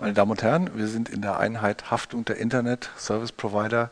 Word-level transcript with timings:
Meine 0.00 0.12
Damen 0.12 0.32
und 0.32 0.42
Herren, 0.42 0.70
wir 0.74 0.88
sind 0.88 1.08
in 1.08 1.22
der 1.22 1.38
Einheit 1.38 1.92
Haftung 1.92 2.24
der 2.24 2.38
Internet 2.38 2.90
Service 2.98 3.30
Provider 3.30 3.90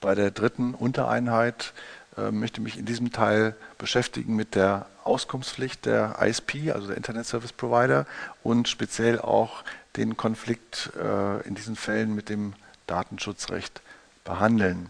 bei 0.00 0.14
der 0.14 0.30
dritten 0.30 0.74
Untereinheit. 0.74 1.72
Äh, 2.16 2.30
möchte 2.30 2.60
mich 2.60 2.78
in 2.78 2.86
diesem 2.86 3.10
Teil 3.10 3.56
beschäftigen 3.76 4.36
mit 4.36 4.54
der 4.54 4.86
Auskunftspflicht 5.02 5.86
der 5.86 6.18
ISP, 6.22 6.70
also 6.70 6.86
der 6.86 6.96
Internet 6.96 7.26
Service 7.26 7.52
Provider 7.52 8.06
und 8.44 8.68
speziell 8.68 9.18
auch 9.18 9.64
den 9.96 10.16
Konflikt 10.16 10.92
äh, 10.96 11.44
in 11.46 11.56
diesen 11.56 11.74
Fällen 11.74 12.14
mit 12.14 12.28
dem 12.28 12.52
Datenschutzrecht 12.86 13.82
behandeln. 14.22 14.88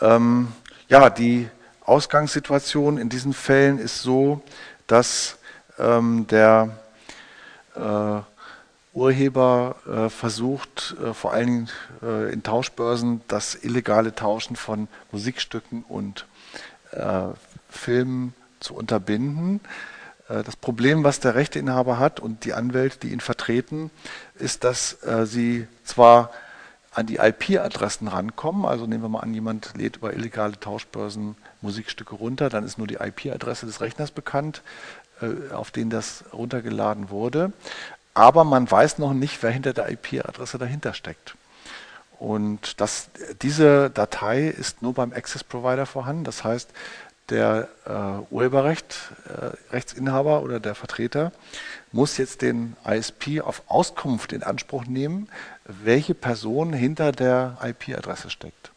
Ähm, 0.00 0.52
ja, 0.88 1.10
die 1.10 1.48
Ausgangssituation 1.84 2.98
in 2.98 3.08
diesen 3.08 3.32
Fällen 3.32 3.80
ist 3.80 4.00
so, 4.00 4.42
dass 4.86 5.38
ähm, 5.76 6.28
der 6.28 6.70
äh, 7.74 8.31
Urheber 8.94 9.76
äh, 9.86 10.08
versucht, 10.10 10.96
äh, 11.02 11.14
vor 11.14 11.32
allen 11.32 11.46
Dingen 11.46 11.70
äh, 12.02 12.32
in 12.32 12.42
Tauschbörsen, 12.42 13.22
das 13.26 13.54
illegale 13.54 14.14
Tauschen 14.14 14.54
von 14.56 14.88
Musikstücken 15.12 15.82
und 15.88 16.26
äh, 16.90 17.28
Filmen 17.70 18.34
zu 18.60 18.74
unterbinden. 18.74 19.60
Äh, 20.28 20.42
das 20.42 20.56
Problem, 20.56 21.04
was 21.04 21.20
der 21.20 21.34
Rechteinhaber 21.34 21.98
hat 21.98 22.20
und 22.20 22.44
die 22.44 22.52
Anwälte, 22.52 22.98
die 22.98 23.12
ihn 23.12 23.20
vertreten, 23.20 23.90
ist, 24.34 24.64
dass 24.64 24.98
sie 25.24 25.66
zwar 25.84 26.30
an 26.94 27.06
die 27.06 27.16
IP-Adressen 27.16 28.08
rankommen, 28.08 28.66
also 28.66 28.86
nehmen 28.86 29.02
wir 29.04 29.08
mal 29.08 29.20
an, 29.20 29.32
jemand 29.32 29.72
lädt 29.76 29.96
über 29.96 30.12
illegale 30.12 30.58
Tauschbörsen 30.60 31.36
Musikstücke 31.62 32.14
runter, 32.14 32.50
dann 32.50 32.64
ist 32.64 32.76
nur 32.76 32.86
die 32.86 32.96
IP-Adresse 32.96 33.64
des 33.66 33.80
Rechners 33.80 34.10
bekannt, 34.10 34.62
auf 35.54 35.70
den 35.70 35.88
das 35.88 36.24
runtergeladen 36.32 37.08
wurde 37.08 37.52
aber 38.14 38.44
man 38.44 38.70
weiß 38.70 38.98
noch 38.98 39.14
nicht, 39.14 39.42
wer 39.42 39.50
hinter 39.50 39.72
der 39.72 39.90
IP-Adresse 39.90 40.58
dahinter 40.58 40.94
steckt. 40.94 41.34
Und 42.18 42.80
das, 42.80 43.08
diese 43.42 43.90
Datei 43.90 44.46
ist 44.46 44.82
nur 44.82 44.94
beim 44.94 45.12
Access 45.12 45.42
Provider 45.42 45.86
vorhanden. 45.86 46.24
Das 46.24 46.44
heißt, 46.44 46.70
der 47.30 47.68
äh, 47.86 48.32
Urheberrecht, 48.32 49.12
äh, 49.26 49.72
Rechtsinhaber 49.72 50.42
oder 50.42 50.60
der 50.60 50.74
Vertreter 50.74 51.32
muss 51.90 52.18
jetzt 52.18 52.42
den 52.42 52.76
ISP 52.86 53.40
auf 53.40 53.62
Auskunft 53.68 54.32
in 54.32 54.42
Anspruch 54.42 54.84
nehmen, 54.84 55.28
welche 55.64 56.14
Person 56.14 56.72
hinter 56.72 57.12
der 57.12 57.58
IP-Adresse 57.62 58.30
steckt. 58.30 58.70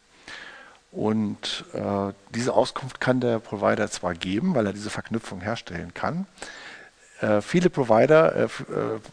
Und 0.90 1.64
äh, 1.74 2.12
diese 2.34 2.54
Auskunft 2.54 3.00
kann 3.00 3.20
der 3.20 3.38
Provider 3.38 3.90
zwar 3.90 4.14
geben, 4.14 4.54
weil 4.54 4.66
er 4.66 4.72
diese 4.72 4.90
Verknüpfung 4.90 5.40
herstellen 5.40 5.92
kann, 5.92 6.26
äh, 7.20 7.40
viele 7.40 7.70
Provider 7.70 8.34
äh, 8.36 8.44
äh, 8.44 8.48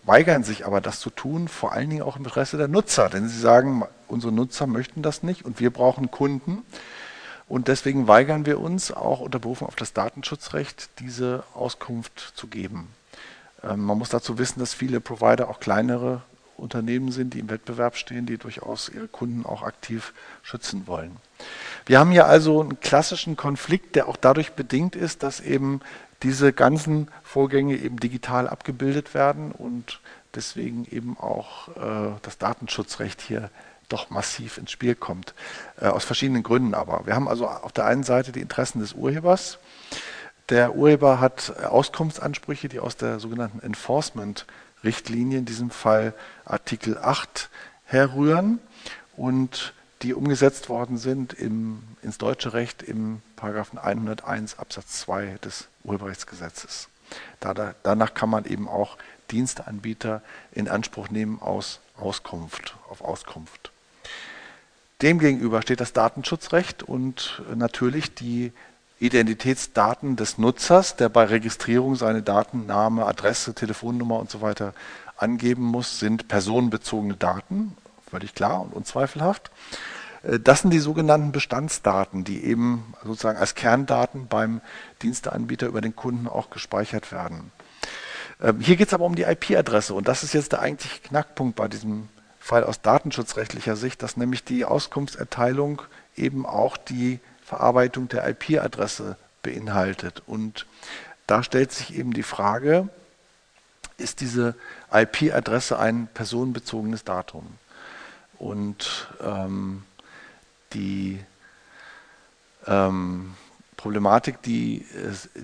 weigern 0.03 0.43
sich 0.43 0.65
aber, 0.65 0.81
das 0.81 0.99
zu 0.99 1.09
tun, 1.09 1.47
vor 1.47 1.71
allen 1.71 1.89
Dingen 1.89 2.01
auch 2.01 2.17
im 2.17 2.23
Interesse 2.23 2.57
der 2.57 2.67
Nutzer, 2.67 3.09
denn 3.09 3.29
sie 3.29 3.39
sagen, 3.39 3.83
unsere 4.07 4.33
Nutzer 4.33 4.67
möchten 4.67 5.01
das 5.01 5.23
nicht 5.23 5.45
und 5.45 5.59
wir 5.59 5.71
brauchen 5.71 6.11
Kunden. 6.11 6.63
Und 7.47 7.67
deswegen 7.67 8.07
weigern 8.07 8.45
wir 8.45 8.59
uns 8.59 8.91
auch 8.91 9.19
unter 9.19 9.39
Berufung 9.39 9.67
auf 9.67 9.75
das 9.75 9.93
Datenschutzrecht, 9.93 10.89
diese 10.99 11.43
Auskunft 11.53 12.33
zu 12.35 12.47
geben. 12.47 12.89
Ähm, 13.63 13.85
man 13.85 13.97
muss 13.97 14.09
dazu 14.09 14.37
wissen, 14.37 14.59
dass 14.59 14.73
viele 14.73 14.99
Provider 14.99 15.49
auch 15.49 15.59
kleinere 15.59 16.21
Unternehmen 16.57 17.11
sind, 17.11 17.33
die 17.33 17.39
im 17.39 17.49
Wettbewerb 17.49 17.97
stehen, 17.97 18.25
die 18.25 18.37
durchaus 18.37 18.89
ihre 18.89 19.07
Kunden 19.07 19.45
auch 19.45 19.63
aktiv 19.63 20.13
schützen 20.41 20.87
wollen. 20.87 21.17
Wir 21.85 21.99
haben 21.99 22.11
hier 22.11 22.27
also 22.27 22.61
einen 22.61 22.79
klassischen 22.79 23.35
Konflikt, 23.35 23.95
der 23.95 24.07
auch 24.07 24.17
dadurch 24.17 24.53
bedingt 24.53 24.95
ist, 24.95 25.23
dass 25.23 25.39
eben 25.39 25.81
diese 26.23 26.53
ganzen 26.53 27.09
Vorgänge 27.23 27.77
eben 27.77 27.97
digital 27.97 28.47
abgebildet 28.47 29.13
werden 29.13 29.51
und 29.51 29.99
deswegen 30.35 30.85
eben 30.85 31.17
auch 31.17 31.67
äh, 31.69 32.17
das 32.21 32.37
Datenschutzrecht 32.37 33.21
hier 33.21 33.49
doch 33.89 34.09
massiv 34.09 34.57
ins 34.57 34.71
Spiel 34.71 34.95
kommt. 34.95 35.33
Äh, 35.79 35.87
aus 35.87 36.05
verschiedenen 36.05 36.43
Gründen 36.43 36.73
aber. 36.73 37.05
Wir 37.05 37.15
haben 37.15 37.27
also 37.27 37.47
auf 37.47 37.71
der 37.73 37.85
einen 37.85 38.03
Seite 38.03 38.31
die 38.31 38.41
Interessen 38.41 38.79
des 38.79 38.93
Urhebers. 38.93 39.59
Der 40.49 40.75
Urheber 40.75 41.19
hat 41.19 41.53
Auskunftsansprüche, 41.63 42.69
die 42.69 42.79
aus 42.79 42.97
der 42.97 43.19
sogenannten 43.19 43.59
Enforcement-Richtlinie, 43.61 45.39
in 45.39 45.45
diesem 45.45 45.69
Fall 45.69 46.13
Artikel 46.45 46.97
8, 46.97 47.49
herrühren 47.85 48.59
und 49.15 49.73
die 50.01 50.13
umgesetzt 50.13 50.67
worden 50.67 50.97
sind 50.97 51.33
im, 51.33 51.83
ins 52.01 52.17
deutsche 52.17 52.53
Recht 52.53 52.83
im 52.83 53.21
Paragraphen 53.37 53.79
101 53.79 54.59
Absatz 54.59 54.99
2 54.99 55.37
des 55.41 55.69
Urheberrechtsgesetzes. 55.83 56.89
Da, 57.39 57.75
danach 57.83 58.13
kann 58.13 58.29
man 58.29 58.45
eben 58.45 58.67
auch 58.67 58.97
Diensteanbieter 59.31 60.21
in 60.51 60.67
Anspruch 60.67 61.09
nehmen 61.09 61.41
aus 61.41 61.79
Auskunft, 61.97 62.75
auf 62.89 63.01
Auskunft. 63.01 63.71
Demgegenüber 65.01 65.61
steht 65.61 65.81
das 65.81 65.93
Datenschutzrecht 65.93 66.83
und 66.83 67.41
natürlich 67.53 68.13
die 68.15 68.53
Identitätsdaten 68.99 70.15
des 70.15 70.37
Nutzers, 70.37 70.95
der 70.95 71.09
bei 71.09 71.25
Registrierung 71.25 71.95
seine 71.95 72.21
Daten, 72.21 72.65
Name, 72.65 73.05
Adresse, 73.05 73.53
Telefonnummer 73.53 74.17
und 74.17 74.31
so 74.31 74.39
weiter 74.39 74.73
angeben 75.17 75.63
muss, 75.63 75.99
sind 75.99 76.29
personenbezogene 76.29 77.15
Daten, 77.15 77.75
völlig 78.09 78.33
klar 78.33 78.61
und 78.61 78.73
unzweifelhaft. 78.73 79.51
Äh, 80.23 80.39
das 80.39 80.61
sind 80.61 80.71
die 80.71 80.79
sogenannten 80.79 81.31
Bestandsdaten, 81.31 82.23
die 82.23 82.43
eben 82.43 82.93
sozusagen 83.03 83.37
als 83.37 83.55
Kerndaten 83.55 84.27
beim 84.27 84.61
Diensteanbieter 85.01 85.67
über 85.67 85.81
den 85.81 85.95
Kunden 85.95 86.27
auch 86.27 86.49
gespeichert 86.49 87.11
werden. 87.11 87.51
Ähm, 88.41 88.59
hier 88.59 88.75
geht 88.75 88.87
es 88.87 88.93
aber 88.93 89.05
um 89.05 89.15
die 89.15 89.23
IP-Adresse 89.23 89.93
und 89.93 90.07
das 90.07 90.23
ist 90.23 90.33
jetzt 90.33 90.51
der 90.51 90.61
eigentliche 90.61 90.99
Knackpunkt 91.01 91.55
bei 91.55 91.67
diesem 91.67 92.09
Fall 92.39 92.63
aus 92.63 92.81
datenschutzrechtlicher 92.81 93.75
Sicht, 93.75 94.03
dass 94.03 94.17
nämlich 94.17 94.43
die 94.43 94.65
Auskunftserteilung 94.65 95.81
eben 96.17 96.45
auch 96.45 96.75
die 96.75 97.19
Verarbeitung 97.45 98.09
der 98.09 98.27
IP-Adresse 98.27 99.15
beinhaltet. 99.43 100.23
Und 100.25 100.65
da 101.25 101.41
stellt 101.43 101.71
sich 101.71 101.95
eben 101.97 102.11
die 102.11 102.23
Frage, 102.23 102.89
ist 103.97 104.19
diese 104.19 104.55
IP-Adresse 104.91 105.79
ein 105.79 106.07
personenbezogenes 106.13 107.05
Datum? 107.05 107.45
Und 108.39 109.07
ähm, 109.21 109.83
die 110.73 111.19
ähm, 112.65 113.33
Problematik, 113.77 114.41
die, 114.41 114.85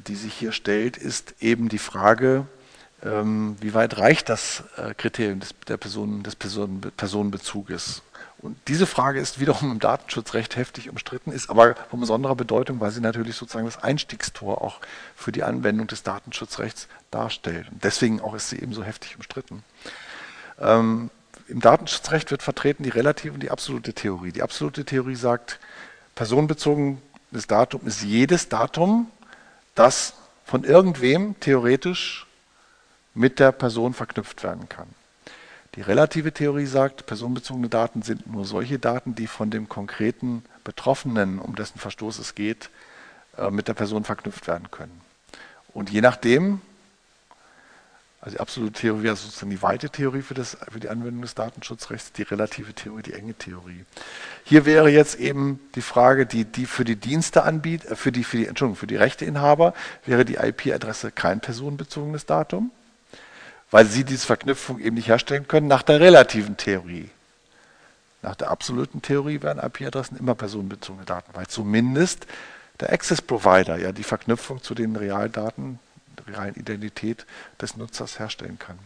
die 0.08 0.16
sich 0.16 0.34
hier 0.34 0.52
stellt, 0.52 0.98
ist 0.98 1.36
eben 1.42 1.70
die 1.70 1.78
Frage, 1.78 2.46
ähm, 3.04 3.56
wie 3.62 3.74
weit 3.74 3.98
reicht 3.98 4.30
das 4.30 4.64
äh, 4.78 4.94
Kriterium 4.94 5.40
des, 5.40 5.54
der 5.68 5.78
Personen, 5.78 6.24
des 6.24 6.36
Personen, 6.36 6.82
Personenbezuges? 6.96 8.02
Und 8.42 8.58
diese 8.68 8.86
Frage 8.86 9.20
ist 9.20 9.40
wiederum 9.40 9.72
im 9.72 9.80
Datenschutzrecht 9.80 10.56
heftig 10.56 10.90
umstritten, 10.90 11.32
ist 11.32 11.50
aber 11.50 11.76
von 11.90 12.00
besonderer 12.00 12.36
Bedeutung, 12.36 12.80
weil 12.80 12.92
sie 12.92 13.02
natürlich 13.02 13.36
sozusagen 13.36 13.66
das 13.66 13.84
Einstiegstor 13.84 14.62
auch 14.62 14.80
für 15.16 15.34
die 15.34 15.44
Anwendung 15.44 15.88
des 15.88 16.04
Datenschutzrechts 16.04 16.88
darstellt. 17.12 17.70
Und 17.72 17.84
deswegen 17.84 18.22
auch 18.22 18.34
ist 18.34 18.50
sie 18.50 18.60
eben 18.60 18.74
so 18.74 18.84
heftig 18.84 19.18
umstritten. 19.18 19.64
Ähm, 20.60 21.10
im 21.50 21.62
Datenschutzrecht 21.62 22.32
wird 22.32 22.44
vertreten 22.44 22.84
die 22.84 22.90
relative 22.90 23.34
und 23.34 23.42
die 23.42 23.52
absolute 23.52 23.94
Theorie. 23.94 24.32
Die 24.32 24.44
absolute 24.44 24.86
Theorie 24.86 25.16
sagt, 25.16 25.60
personenbezogenes 26.16 27.48
Datum 27.48 27.82
ist 27.86 28.04
jedes 28.04 28.50
Datum, 28.50 29.10
das 29.76 30.14
von 30.46 30.64
irgendwem 30.64 31.40
theoretisch 31.40 32.28
mit 33.14 33.40
der 33.40 33.52
Person 33.52 33.94
verknüpft 33.94 34.44
werden 34.44 34.70
kann. 34.70 34.88
Die 35.76 35.82
relative 35.82 36.32
Theorie 36.32 36.66
sagt, 36.66 37.06
personenbezogene 37.06 37.70
Daten 37.70 38.02
sind 38.02 38.32
nur 38.32 38.46
solche 38.46 38.80
Daten, 38.80 39.16
die 39.16 39.28
von 39.28 39.50
dem 39.50 39.70
konkreten 39.70 40.44
Betroffenen, 40.64 41.40
um 41.40 41.56
dessen 41.56 41.80
Verstoß 41.80 42.20
es 42.20 42.36
geht, 42.36 42.70
äh, 43.38 43.50
mit 43.50 43.68
der 43.68 43.74
Person 43.74 44.04
verknüpft 44.04 44.48
werden 44.48 44.70
können. 44.72 45.02
Und 45.74 45.90
je 45.90 46.02
nachdem, 46.02 46.62
also 48.22 48.36
die 48.36 48.42
absolute 48.42 48.74
Theorie 48.74 49.04
wäre 49.04 49.16
sozusagen 49.16 49.50
die 49.50 49.62
weite 49.62 49.90
Theorie 49.90 50.22
für, 50.22 50.34
das, 50.34 50.58
für 50.70 50.82
die 50.82 50.90
Anwendung 50.90 51.22
des 51.22 51.36
Datenschutzrechts, 51.36 52.12
die 52.12 52.24
relative 52.24 52.74
Theorie, 52.74 53.02
die 53.02 53.14
enge 53.14 53.34
Theorie. 53.34 53.86
Hier 54.44 54.66
wäre 54.66 54.90
jetzt 54.90 55.20
eben 55.20 55.62
die 55.76 55.82
Frage, 55.82 56.26
die, 56.26 56.44
die 56.44 56.66
für 56.66 56.84
die 56.84 56.98
Diensteanbieter, 56.98 57.92
äh, 57.92 57.96
für 57.96 58.12
die, 58.12 58.26
für 58.26 58.38
die, 58.38 58.48
Entschuldigung, 58.48 58.76
für 58.76 58.88
die 58.88 58.98
Rechteinhaber 58.98 59.74
wäre 60.06 60.26
die 60.26 60.36
IP-Adresse 60.36 61.12
kein 61.12 61.40
personenbezogenes 61.40 62.26
Datum, 62.26 62.72
weil 63.72 63.86
sie 63.86 64.04
diese 64.04 64.26
Verknüpfung 64.26 64.80
eben 64.80 64.96
nicht 64.96 65.08
herstellen 65.08 65.48
können 65.48 65.68
nach 65.68 65.84
der 65.84 66.02
relativen 66.02 66.58
Theorie. 66.58 67.10
Nach 68.22 68.36
der 68.36 68.52
absoluten 68.52 69.02
Theorie 69.02 69.42
wären 69.42 69.60
IP-Adressen 69.60 70.18
immer 70.18 70.36
personenbezogene 70.36 71.06
Daten, 71.06 71.32
weil 71.34 71.48
zumindest 71.48 72.28
der 72.82 72.92
Access 72.92 73.22
Provider 73.22 73.78
ja 73.78 73.94
die 73.94 74.04
Verknüpfung 74.04 74.62
zu 74.62 74.76
den 74.76 74.98
Realdaten 74.98 75.80
realen 76.28 76.56
Identität 76.56 77.26
des 77.62 77.78
Nutzers 77.78 78.20
herstellen 78.20 78.60
kann. 78.60 78.80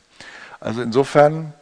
Also 0.59 0.81
insofern, 0.81 1.53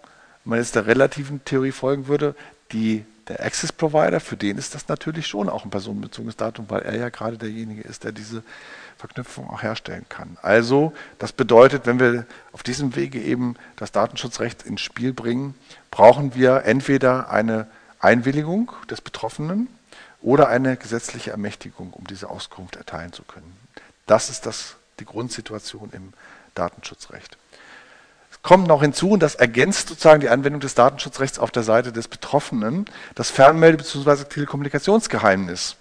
wenn 0.44 0.50
man 0.50 0.60
jetzt 0.60 0.76
der 0.76 0.88
relativen 0.88 1.44
Theorie 1.46 1.72
folgen 1.72 2.08
würde, 2.08 2.36
Die, 2.72 3.04
der 3.28 3.44
Access 3.44 3.74
Provider, 3.74 4.22
für 4.22 4.38
den 4.38 4.58
ist 4.58 4.74
das 4.76 4.88
natürlich 4.88 5.28
schon 5.28 5.50
auch 5.50 5.66
ein 5.66 5.70
personenbezogenes 5.70 6.38
Datum, 6.38 6.70
weil 6.70 6.84
er 6.84 6.96
ja 6.96 7.10
gerade 7.10 7.38
derjenige 7.38 7.82
ist, 7.82 8.06
der 8.06 8.14
diese 8.14 8.44
Verknüpfung 8.98 9.50
auch 9.50 9.62
herstellen 9.62 10.06
kann. 10.08 10.38
Also, 10.42 10.94
das 11.20 11.34
bedeutet, 11.34 11.86
wenn 11.86 12.00
wir 12.00 12.26
auf 12.54 12.64
diesem 12.64 12.96
Wege 12.96 13.20
eben 13.20 13.56
das 13.76 13.92
Datenschutzrecht 13.92 14.64
ins 14.64 14.80
Spiel 14.80 15.12
bringen, 15.12 15.54
brauchen 15.92 16.34
wir 16.34 16.64
entweder 16.64 17.30
eine 17.30 17.68
Einwilligung 18.00 18.72
des 18.90 19.02
Betroffenen 19.02 19.68
oder 20.22 20.48
eine 20.48 20.78
gesetzliche 20.78 21.32
Ermächtigung, 21.32 21.92
um 21.92 22.08
diese 22.08 22.30
Auskunft 22.30 22.78
erteilen 22.78 23.12
zu 23.12 23.24
können. 23.24 23.52
Das 24.06 24.30
ist 24.30 24.46
das, 24.46 24.78
die 25.02 25.06
Grundsituation 25.06 25.90
im 25.94 26.14
Datenschutzrecht. 26.56 27.38
Es 28.32 28.42
kommt 28.42 28.68
noch 28.68 28.82
hinzu, 28.82 29.12
und 29.12 29.20
das 29.22 29.36
ergänzt 29.36 29.90
sozusagen 29.90 30.22
die 30.22 30.30
Anwendung 30.30 30.62
des 30.62 30.76
Datenschutzrechts 30.76 31.40
auf 31.40 31.52
der 31.52 31.64
Seite 31.64 31.92
des 31.92 32.08
Betroffenen, 32.08 32.86
das 33.16 33.30
Fernmelde- 33.30 33.78
bzw. 33.78 34.24
Telekommunikationsgeheimnis, 34.26 35.76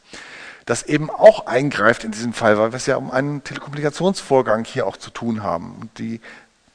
das 0.66 0.82
eben 0.82 1.10
auch 1.10 1.46
eingreift 1.46 2.04
in 2.04 2.10
diesem 2.10 2.32
Fall, 2.32 2.58
weil 2.58 2.72
wir 2.72 2.76
es 2.76 2.86
ja 2.86 2.96
um 2.96 3.10
einen 3.10 3.44
Telekommunikationsvorgang 3.44 4.64
hier 4.64 4.86
auch 4.86 4.96
zu 4.96 5.10
tun 5.10 5.42
haben. 5.42 5.76
Und 5.80 5.98
die 5.98 6.20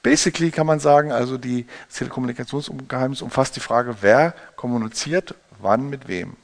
Basically 0.04 0.52
kann 0.52 0.68
man 0.68 0.80
sagen, 0.80 1.12
also 1.12 1.40
die 1.40 1.66
Telekommunikationsgeheimnis 1.92 3.24
umfasst 3.24 3.56
die 3.56 3.60
Frage, 3.60 3.98
wer 4.02 4.36
kommuniziert 4.56 5.34
wann 5.60 5.90
mit 5.90 6.08
wem. 6.08 6.36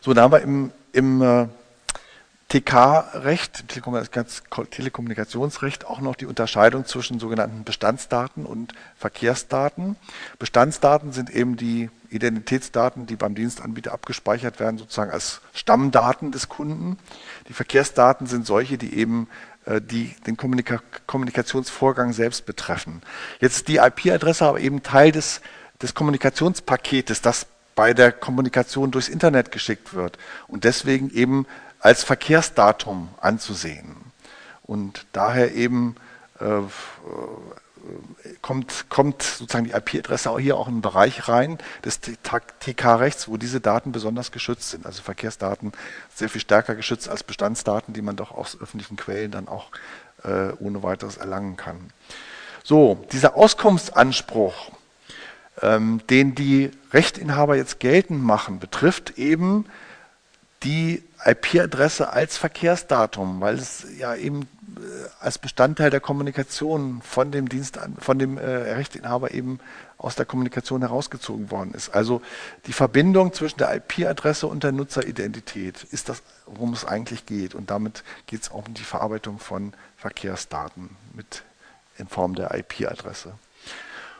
So, 0.00 0.12
da 0.12 0.22
haben 0.22 0.32
wir 0.32 0.42
im, 0.42 0.72
im 0.92 1.22
äh, 1.22 1.48
TK-Recht, 2.48 3.64
Telekommunikationsrecht, 3.68 5.86
auch 5.86 6.00
noch 6.00 6.14
die 6.14 6.26
Unterscheidung 6.26 6.86
zwischen 6.86 7.18
sogenannten 7.18 7.64
Bestandsdaten 7.64 8.46
und 8.46 8.74
Verkehrsdaten. 8.96 9.96
Bestandsdaten 10.38 11.12
sind 11.12 11.30
eben 11.30 11.56
die 11.56 11.90
Identitätsdaten, 12.10 13.06
die 13.06 13.16
beim 13.16 13.34
Dienstanbieter 13.34 13.92
abgespeichert 13.92 14.60
werden, 14.60 14.78
sozusagen 14.78 15.10
als 15.10 15.40
Stammdaten 15.52 16.30
des 16.30 16.48
Kunden. 16.48 16.98
Die 17.48 17.54
Verkehrsdaten 17.54 18.26
sind 18.26 18.46
solche, 18.46 18.78
die 18.78 18.94
eben 18.94 19.28
äh, 19.66 19.80
die 19.80 20.14
den 20.26 20.36
Kommunika 20.36 20.80
Kommunikationsvorgang 21.06 22.12
selbst 22.12 22.46
betreffen. 22.46 23.02
Jetzt 23.40 23.56
ist 23.56 23.68
die 23.68 23.76
IP-Adresse 23.76 24.44
aber 24.44 24.60
eben 24.60 24.82
Teil 24.82 25.12
des, 25.12 25.40
des 25.82 25.94
Kommunikationspaketes, 25.94 27.20
das 27.20 27.46
bei 27.74 27.94
der 27.94 28.12
Kommunikation 28.12 28.90
durchs 28.90 29.08
Internet 29.08 29.50
geschickt 29.50 29.94
wird 29.94 30.18
und 30.46 30.64
deswegen 30.64 31.10
eben 31.10 31.46
als 31.84 32.02
Verkehrsdatum 32.02 33.10
anzusehen. 33.20 33.94
Und 34.62 35.04
daher 35.12 35.54
eben 35.54 35.96
äh, 36.40 36.62
kommt, 38.40 38.88
kommt 38.88 39.22
sozusagen 39.22 39.66
die 39.66 39.72
IP-Adresse 39.72 40.34
hier 40.38 40.56
auch 40.56 40.66
in 40.66 40.74
einen 40.74 40.82
Bereich 40.82 41.28
rein 41.28 41.58
des 41.84 42.00
TK-Rechts, 42.00 43.28
wo 43.28 43.36
diese 43.36 43.60
Daten 43.60 43.92
besonders 43.92 44.32
geschützt 44.32 44.70
sind. 44.70 44.86
Also 44.86 45.02
Verkehrsdaten 45.02 45.72
sehr 46.14 46.30
viel 46.30 46.40
stärker 46.40 46.74
geschützt 46.74 47.10
als 47.10 47.22
Bestandsdaten, 47.22 47.92
die 47.92 48.00
man 48.00 48.16
doch 48.16 48.30
aus 48.30 48.58
öffentlichen 48.58 48.96
Quellen 48.96 49.30
dann 49.30 49.46
auch 49.46 49.66
äh, 50.22 50.52
ohne 50.60 50.82
weiteres 50.82 51.18
erlangen 51.18 51.58
kann. 51.58 51.90
So, 52.62 53.04
dieser 53.12 53.36
Auskunftsanspruch 53.36 54.70
ähm, 55.60 56.00
den 56.08 56.34
die 56.34 56.70
Rechtinhaber 56.94 57.56
jetzt 57.56 57.78
geltend 57.78 58.24
machen, 58.24 58.58
betrifft 58.58 59.18
eben 59.18 59.66
die 60.62 61.02
IP-Adresse 61.24 62.12
als 62.12 62.36
Verkehrsdatum, 62.36 63.40
weil 63.40 63.54
es 63.56 63.86
ja 63.98 64.14
eben 64.14 64.42
äh, 64.42 65.08
als 65.20 65.38
Bestandteil 65.38 65.90
der 65.90 66.00
Kommunikation 66.00 67.00
von 67.02 67.30
dem 67.32 67.48
Dienst, 67.48 67.78
von 67.98 68.18
dem 68.18 68.38
äh, 68.38 68.44
Rechteinhaber 68.44 69.32
eben 69.32 69.60
aus 69.98 70.16
der 70.16 70.26
Kommunikation 70.26 70.82
herausgezogen 70.82 71.50
worden 71.50 71.72
ist. 71.72 71.94
Also 71.94 72.20
die 72.66 72.72
Verbindung 72.72 73.32
zwischen 73.32 73.58
der 73.58 73.74
IP-Adresse 73.74 74.46
und 74.46 74.62
der 74.62 74.72
Nutzeridentität 74.72 75.84
ist 75.84 76.08
das, 76.08 76.22
worum 76.46 76.74
es 76.74 76.84
eigentlich 76.84 77.24
geht. 77.24 77.54
Und 77.54 77.70
damit 77.70 78.04
geht 78.26 78.42
es 78.42 78.50
auch 78.50 78.66
um 78.66 78.74
die 78.74 78.84
Verarbeitung 78.84 79.38
von 79.38 79.72
Verkehrsdaten 79.96 80.90
mit 81.14 81.42
in 81.96 82.08
Form 82.08 82.34
der 82.34 82.54
IP-Adresse. 82.54 83.32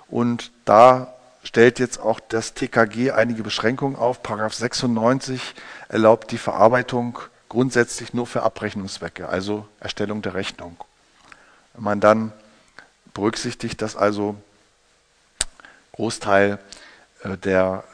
Und 0.08 0.52
da 0.64 1.14
stellt 1.44 1.78
jetzt 1.78 2.00
auch 2.00 2.18
das 2.20 2.54
TKG 2.54 3.12
einige 3.12 3.42
Beschränkungen 3.42 3.96
auf. 3.96 4.22
Paragraph 4.22 4.54
96 4.54 5.54
erlaubt 5.88 6.32
die 6.32 6.38
Verarbeitung 6.38 7.18
grundsätzlich 7.48 8.14
nur 8.14 8.26
für 8.26 8.42
Abrechnungszwecke, 8.42 9.28
also 9.28 9.68
Erstellung 9.78 10.22
der 10.22 10.34
Rechnung. 10.34 10.76
Wenn 11.74 11.84
man 11.84 12.00
dann 12.00 12.32
berücksichtigt, 13.12 13.80
dass 13.80 13.94
also 13.94 14.34
Großteil 15.92 16.58
äh, 17.22 17.36
der 17.36 17.84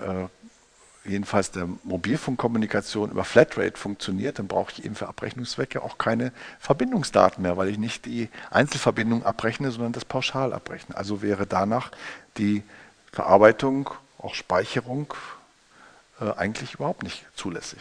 äh, 1.05 1.09
jedenfalls 1.09 1.51
der 1.51 1.69
Mobilfunkkommunikation 1.83 3.11
über 3.11 3.25
Flatrate 3.25 3.77
funktioniert, 3.77 4.39
dann 4.39 4.49
brauche 4.49 4.73
ich 4.73 4.85
eben 4.85 4.95
für 4.95 5.09
Abrechnungszwecke 5.09 5.83
auch 5.83 5.99
keine 5.99 6.33
Verbindungsdaten 6.59 7.43
mehr, 7.43 7.57
weil 7.57 7.69
ich 7.69 7.79
nicht 7.79 8.05
die 8.05 8.29
Einzelverbindung 8.51 9.25
abrechne, 9.25 9.71
sondern 9.71 9.93
das 9.93 10.05
pauschal 10.05 10.53
abrechne. 10.53 10.97
Also 10.97 11.23
wäre 11.23 11.47
danach 11.47 11.91
die 12.37 12.63
Verarbeitung, 13.13 13.91
auch 14.19 14.35
Speicherung 14.35 15.15
äh, 16.21 16.31
eigentlich 16.33 16.75
überhaupt 16.75 17.03
nicht 17.03 17.25
zulässig. 17.35 17.81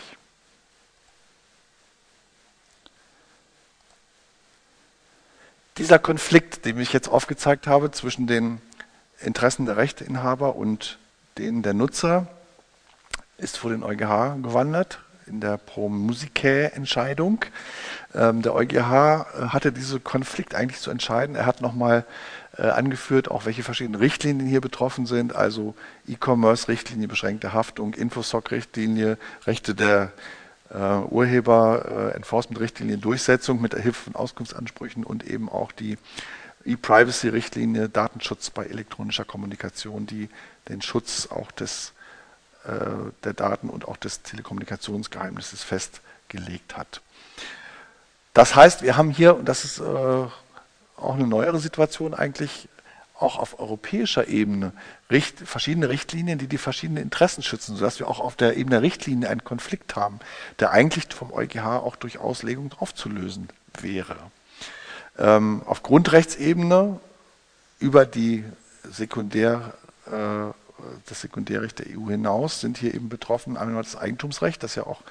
Dieser 5.78 6.00
Konflikt, 6.00 6.66
den 6.66 6.80
ich 6.80 6.92
jetzt 6.92 7.08
aufgezeigt 7.08 7.68
habe 7.68 7.92
zwischen 7.92 8.28
den 8.28 8.62
Interessen 9.22 9.66
der 9.66 9.78
Rechteinhaber 9.78 10.56
und 10.56 10.98
denen 11.38 11.62
der 11.64 11.74
Nutzer, 11.74 12.28
ist 13.38 13.58
vor 13.58 13.72
den 13.72 13.84
EuGH 13.84 14.42
gewandert 14.44 15.00
in 15.26 15.40
der 15.40 15.58
Pro 15.58 15.88
Musicae-Entscheidung. 15.90 17.46
Ähm, 18.14 18.42
der 18.42 18.56
EuGH 18.56 18.76
äh, 18.76 19.48
hatte 19.50 19.72
diesen 19.72 20.04
Konflikt 20.04 20.56
eigentlich 20.56 20.82
zu 20.82 20.92
entscheiden. 20.92 21.36
Er 21.36 21.46
hat 21.46 21.62
nochmal 21.62 22.06
angeführt, 22.62 23.32
auch 23.32 23.46
welche 23.46 23.64
verschiedenen 23.64 24.00
Richtlinien 24.00 24.48
hier 24.48 24.62
betroffen 24.62 25.06
sind, 25.06 25.36
also 25.36 25.76
E-Commerce-Richtlinie, 26.08 27.08
beschränkte 27.08 27.54
Haftung, 27.54 27.94
Infosoc-Richtlinie, 27.94 29.18
Rechte 29.46 29.76
der 29.76 30.12
äh, 30.70 30.78
Urheber, 30.78 32.12
äh, 32.14 32.16
Enforcement-Richtlinie, 32.16 32.98
Durchsetzung 32.98 33.62
mit 33.62 33.74
Hilfe 33.76 34.04
von 34.04 34.16
Auskunftsansprüchen 34.16 35.04
und 35.04 35.26
eben 35.26 35.50
auch 35.50 35.72
die 35.72 35.98
E-Privacy-Richtlinie, 36.66 37.90
Datenschutz 37.90 38.50
bei 38.50 38.66
elektronischer 38.66 39.26
Kommunikation, 39.26 40.06
die 40.06 40.30
den 40.68 40.82
Schutz 40.82 41.28
auch 41.32 41.52
des, 41.52 41.94
äh, 42.66 42.70
der 43.24 43.34
Daten 43.34 43.70
und 43.70 43.88
auch 43.88 43.98
des 43.98 44.22
Telekommunikationsgeheimnisses 44.22 45.64
festgelegt 45.64 46.78
hat. 46.78 47.02
Das 48.34 48.56
heißt, 48.56 48.84
wir 48.84 48.96
haben 48.96 49.10
hier, 49.10 49.36
und 49.36 49.46
das 49.46 49.66
ist 49.66 49.80
äh, 49.80 50.26
auch 51.02 51.16
eine 51.16 51.28
neuere 51.28 51.60
Situation 51.60 52.14
eigentlich 52.14 52.68
auch 53.20 53.38
auf 53.38 53.60
europäischer 53.60 54.28
Ebene 54.28 54.72
richt, 55.12 55.40
verschiedene 55.40 55.90
Richtlinien, 55.90 56.40
die 56.40 56.48
die 56.48 56.58
verschiedenen 56.58 57.04
Interessen 57.04 57.44
schützen, 57.44 57.76
sodass 57.76 58.00
wir 58.00 58.08
auch 58.08 58.20
auf 58.20 58.36
der 58.36 58.56
Ebene 58.56 58.78
der 58.78 58.82
Richtlinie 58.82 59.30
einen 59.30 59.44
Konflikt 59.44 59.96
haben, 59.96 60.20
der 60.60 60.72
eigentlich 60.72 61.08
vom 61.14 61.34
EuGH 61.34 61.58
auch 61.58 61.96
durch 61.96 62.20
Auslegung 62.20 62.74
aufzulösen 62.80 63.50
wäre. 63.82 64.16
Ähm, 65.18 65.62
auf 65.66 65.84
Grundrechtsebene 65.84 67.00
über 67.80 68.06
die 68.06 68.46
Sekundär, 68.90 69.74
äh, 70.08 70.54
das 71.08 71.22
Sekundärrecht 71.22 71.80
der 71.80 71.88
EU 71.98 72.10
hinaus 72.10 72.62
sind 72.62 72.78
hier 72.78 72.94
eben 72.94 73.10
betroffen 73.10 73.58
einmal 73.58 73.84
das 73.84 73.98
Eigentumsrecht, 73.98 74.64
das 74.64 74.76
ja 74.76 74.84
auch 74.84 75.02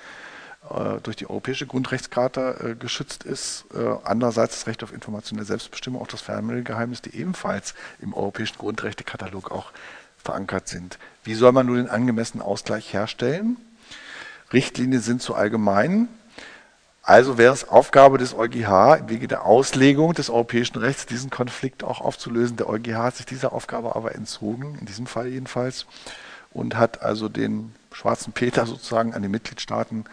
durch 1.02 1.16
die 1.16 1.28
Europäische 1.28 1.66
Grundrechtscharta 1.66 2.52
äh, 2.52 2.74
geschützt 2.74 3.24
ist. 3.24 3.64
Äh, 3.74 3.96
andererseits 4.04 4.56
das 4.56 4.66
Recht 4.66 4.82
auf 4.82 4.92
informationelle 4.92 5.46
Selbstbestimmung, 5.46 6.02
auch 6.02 6.08
das 6.08 6.20
Fernmeldegeheimnis, 6.20 7.00
die 7.00 7.16
ebenfalls 7.16 7.74
im 8.00 8.12
Europäischen 8.12 8.58
Grundrechtekatalog 8.58 9.50
auch 9.50 9.70
verankert 10.22 10.68
sind. 10.68 10.98
Wie 11.24 11.34
soll 11.34 11.52
man 11.52 11.66
nun 11.66 11.76
den 11.76 11.88
angemessenen 11.88 12.44
Ausgleich 12.44 12.92
herstellen? 12.92 13.56
Richtlinien 14.52 15.00
sind 15.00 15.22
zu 15.22 15.34
allgemein. 15.34 16.08
Also 17.02 17.38
wäre 17.38 17.54
es 17.54 17.66
Aufgabe 17.66 18.18
des 18.18 18.34
EuGH, 18.34 18.98
im 18.98 19.08
Wege 19.08 19.28
der 19.28 19.46
Auslegung 19.46 20.12
des 20.12 20.28
europäischen 20.28 20.76
Rechts 20.76 21.06
diesen 21.06 21.30
Konflikt 21.30 21.82
auch 21.82 22.02
aufzulösen. 22.02 22.58
Der 22.58 22.68
EuGH 22.68 22.98
hat 22.98 23.16
sich 23.16 23.24
dieser 23.24 23.54
Aufgabe 23.54 23.96
aber 23.96 24.14
entzogen, 24.14 24.76
in 24.78 24.84
diesem 24.84 25.06
Fall 25.06 25.28
jedenfalls, 25.28 25.86
und 26.50 26.76
hat 26.76 27.00
also 27.00 27.30
den 27.30 27.74
schwarzen 27.92 28.34
Peter 28.34 28.66
sozusagen 28.66 29.14
an 29.14 29.22
die 29.22 29.28
Mitgliedstaaten 29.28 30.04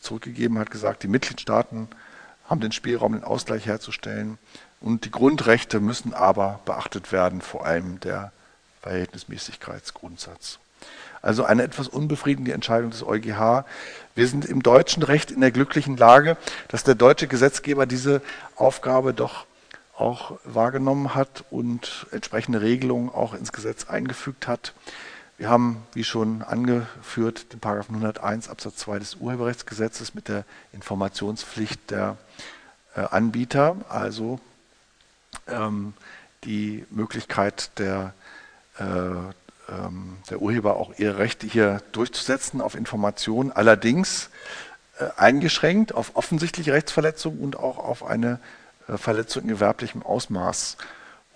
zurückgegeben, 0.00 0.58
hat 0.58 0.70
gesagt, 0.70 1.02
die 1.02 1.08
Mitgliedstaaten 1.08 1.88
haben 2.48 2.60
den 2.60 2.72
Spielraum, 2.72 3.12
den 3.12 3.24
Ausgleich 3.24 3.66
herzustellen 3.66 4.38
und 4.80 5.04
die 5.04 5.10
Grundrechte 5.10 5.80
müssen 5.80 6.14
aber 6.14 6.60
beachtet 6.64 7.12
werden, 7.12 7.40
vor 7.40 7.66
allem 7.66 8.00
der 8.00 8.32
Verhältnismäßigkeitsgrundsatz. 8.82 10.58
Also 11.22 11.44
eine 11.44 11.64
etwas 11.64 11.88
unbefriedigende 11.88 12.52
Entscheidung 12.52 12.90
des 12.90 13.02
EuGH. 13.02 13.64
Wir 14.14 14.28
sind 14.28 14.44
im 14.44 14.62
deutschen 14.62 15.02
Recht 15.02 15.32
in 15.32 15.40
der 15.40 15.50
glücklichen 15.50 15.96
Lage, 15.96 16.36
dass 16.68 16.84
der 16.84 16.94
deutsche 16.94 17.26
Gesetzgeber 17.26 17.86
diese 17.86 18.22
Aufgabe 18.54 19.12
doch 19.12 19.46
auch 19.96 20.38
wahrgenommen 20.44 21.14
hat 21.14 21.44
und 21.50 22.06
entsprechende 22.12 22.60
Regelungen 22.60 23.08
auch 23.08 23.34
ins 23.34 23.52
Gesetz 23.52 23.86
eingefügt 23.86 24.46
hat. 24.46 24.72
Wir 25.38 25.50
haben, 25.50 25.82
wie 25.92 26.04
schon 26.04 26.42
angeführt, 26.42 27.52
den 27.52 27.60
Paragraphen 27.60 27.96
101 27.96 28.48
Absatz 28.48 28.76
2 28.76 28.98
des 28.98 29.14
Urheberrechtsgesetzes 29.16 30.14
mit 30.14 30.28
der 30.28 30.44
Informationspflicht 30.72 31.90
der 31.90 32.16
äh, 32.94 33.00
Anbieter, 33.00 33.76
also 33.90 34.40
ähm, 35.46 35.92
die 36.44 36.86
Möglichkeit 36.88 37.78
der, 37.78 38.14
äh, 38.78 38.84
ähm, 38.84 40.16
der 40.30 40.40
Urheber 40.40 40.76
auch 40.76 40.98
ihre 40.98 41.18
Rechte 41.18 41.46
hier 41.46 41.82
durchzusetzen 41.92 42.62
auf 42.62 42.74
Informationen, 42.74 43.52
allerdings 43.52 44.30
äh, 44.98 45.04
eingeschränkt 45.18 45.94
auf 45.94 46.16
offensichtliche 46.16 46.72
Rechtsverletzungen 46.72 47.40
und 47.40 47.58
auch 47.58 47.76
auf 47.76 48.06
eine 48.06 48.40
äh, 48.88 48.96
Verletzung 48.96 49.42
in 49.42 49.48
gewerblichem 49.48 50.02
Ausmaß. 50.02 50.78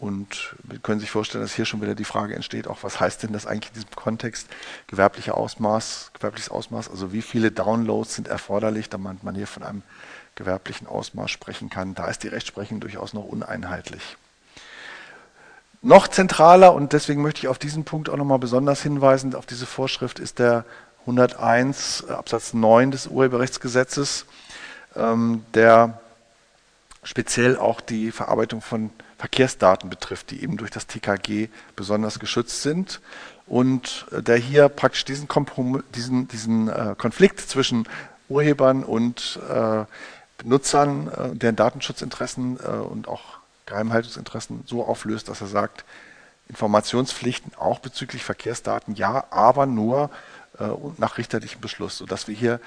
Und 0.01 0.57
wir 0.63 0.79
können 0.79 0.99
sich 0.99 1.11
vorstellen, 1.11 1.45
dass 1.45 1.55
hier 1.55 1.67
schon 1.67 1.83
wieder 1.83 1.95
die 1.95 2.07
Frage 2.07 2.35
entsteht, 2.35 2.67
auch 2.69 2.79
was 2.83 3.01
heißt 3.01 3.23
denn 3.23 3.35
das 3.35 3.47
eigentlich 3.47 3.69
in 3.69 3.83
diesem 3.83 3.95
Kontext? 3.95 4.49
Gewerblicher 4.87 5.37
Ausmaß, 5.37 6.13
gewerbliches 6.15 6.49
Ausmaß, 6.49 6.89
also 6.89 7.13
wie 7.13 7.21
viele 7.21 7.53
Downloads 7.53 8.15
sind 8.15 8.27
erforderlich, 8.27 8.89
damit 8.89 9.23
man 9.23 9.35
hier 9.35 9.47
von 9.47 9.63
einem 9.63 9.83
gewerblichen 10.37 10.87
Ausmaß 10.87 11.31
sprechen 11.31 11.69
kann. 11.69 11.95
Da 11.95 12.07
ist 12.07 12.23
die 12.23 12.29
Rechtsprechung 12.29 12.81
durchaus 12.81 13.13
noch 13.13 13.27
uneinheitlich. 13.27 14.17
Noch 15.83 16.09
zentraler, 16.09 16.73
und 16.73 16.95
deswegen 16.95 17.21
möchte 17.21 17.41
ich 17.41 17.49
auf 17.49 17.59
diesen 17.59 17.85
Punkt 17.85 18.09
auch 18.09 18.17
nochmal 18.17 18.39
besonders 18.39 18.83
hinweisen, 18.83 19.35
auf 19.35 19.45
diese 19.45 19.67
Vorschrift 19.67 20.19
ist 20.19 20.39
der 20.39 20.65
101 21.03 22.07
Absatz 22.09 22.55
9 22.55 22.91
des 22.91 23.07
Urheberrechtsgesetzes, 23.07 24.25
ähm, 24.97 25.45
der 25.53 26.01
speziell 27.03 27.59
auch 27.59 27.83
die 27.83 28.13
Verarbeitung 28.13 28.63
von 28.63 28.91
Verkehrsdaten 29.21 29.91
betrifft, 29.91 30.31
die 30.31 30.43
eben 30.43 30.57
durch 30.57 30.71
das 30.71 30.87
TKG 30.87 31.49
besonders 31.77 32.19
geschützt 32.19 32.63
sind. 32.63 33.03
Und 33.47 34.07
äh, 34.13 34.23
der 34.23 34.39
hier 34.39 34.71
praktisch 34.71 35.05
diesen, 35.05 35.29
diesen, 35.95 36.27
diesen 36.29 36.69
äh, 36.69 36.95
Konflikt 36.97 37.39
zwischen 37.41 37.87
Urhebern 38.31 38.83
und 38.83 39.39
äh, 39.47 39.85
Benutzern, 40.39 41.09
äh, 41.09 41.37
deren 41.37 41.57
Datenschutzinteressen 41.57 42.59
äh, 42.65 42.69
und 42.69 43.09
auch 43.09 43.41
Geheimhaltungsinteressen 43.67 44.65
so 44.67 44.85
auflöst, 44.85 45.29
dass 45.29 45.43
er 45.43 45.49
sagt, 45.49 45.85
Informationspflichten 46.49 47.53
auch 47.57 47.79
bezüglich 47.79 48.25
Verkehrsdaten 48.25 48.95
ja, 48.95 49.27
aber 49.31 49.67
nur 49.67 50.09
äh, 50.59 50.65
nach 50.97 51.19
richterlichem 51.19 51.61
Beschluss, 51.61 51.99
sodass 51.99 52.27
wir 52.27 52.35
hier 52.35 52.59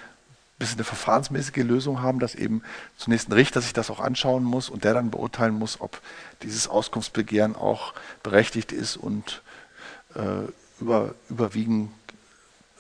bisschen 0.64 0.80
eine 0.80 0.86
verfahrensmäßige 0.86 1.64
Lösung 1.64 2.02
haben, 2.02 2.20
dass 2.20 2.36
eben 2.36 2.64
zunächst 2.98 3.28
ein 3.30 3.34
Richter 3.34 3.62
sich 3.62 3.74
das 3.74 3.90
auch 3.90 4.00
anschauen 4.00 4.44
muss 4.44 4.70
und 4.70 4.86
der 4.86 4.94
dann 4.94 5.12
beurteilen 5.12 5.54
muss, 5.54 5.82
ob 5.82 6.02
dieses 6.42 6.68
Auskunftsbegehren 6.68 7.56
auch 7.56 7.94
berechtigt 8.24 8.72
ist 8.72 8.96
und 8.96 9.42
äh, 10.16 10.48
über, 10.80 11.16
überwiegend 11.30 11.92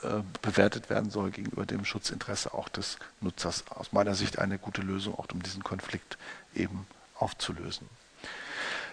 äh, 0.01 0.21
bewertet 0.41 0.89
werden 0.89 1.11
soll 1.11 1.31
gegenüber 1.31 1.65
dem 1.65 1.83
Schutzinteresse 1.83 2.53
auch 2.53 2.69
des 2.69 2.97
Nutzers. 3.19 3.65
Aus 3.69 3.91
meiner 3.91 4.15
Sicht 4.15 4.39
eine 4.39 4.57
gute 4.57 4.81
Lösung, 4.81 5.15
auch 5.15 5.27
um 5.33 5.43
diesen 5.43 5.63
Konflikt 5.63 6.17
eben 6.55 6.87
aufzulösen. 7.15 7.89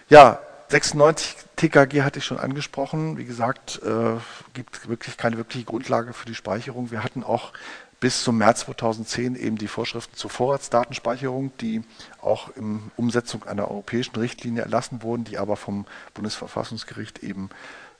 Ja, 0.09 0.39
96 0.67 1.35
TKG 1.55 2.03
hatte 2.03 2.19
ich 2.19 2.25
schon 2.25 2.39
angesprochen. 2.39 3.17
Wie 3.17 3.25
gesagt, 3.25 3.81
äh, 3.83 4.17
gibt 4.53 4.89
wirklich 4.89 5.15
keine 5.15 5.37
wirkliche 5.37 5.65
Grundlage 5.65 6.11
für 6.11 6.25
die 6.25 6.35
Speicherung. 6.35 6.91
Wir 6.91 7.03
hatten 7.03 7.23
auch 7.23 7.53
bis 8.01 8.23
zum 8.23 8.39
März 8.39 8.61
2010 8.61 9.35
eben 9.35 9.57
die 9.57 9.67
Vorschriften 9.67 10.17
zur 10.17 10.31
Vorratsdatenspeicherung, 10.31 11.55
die 11.61 11.83
auch 12.19 12.49
in 12.57 12.91
Umsetzung 12.97 13.43
einer 13.43 13.69
europäischen 13.69 14.15
Richtlinie 14.15 14.63
erlassen 14.63 15.03
wurden, 15.03 15.23
die 15.23 15.37
aber 15.37 15.55
vom 15.55 15.85
Bundesverfassungsgericht 16.15 17.19
eben 17.19 17.51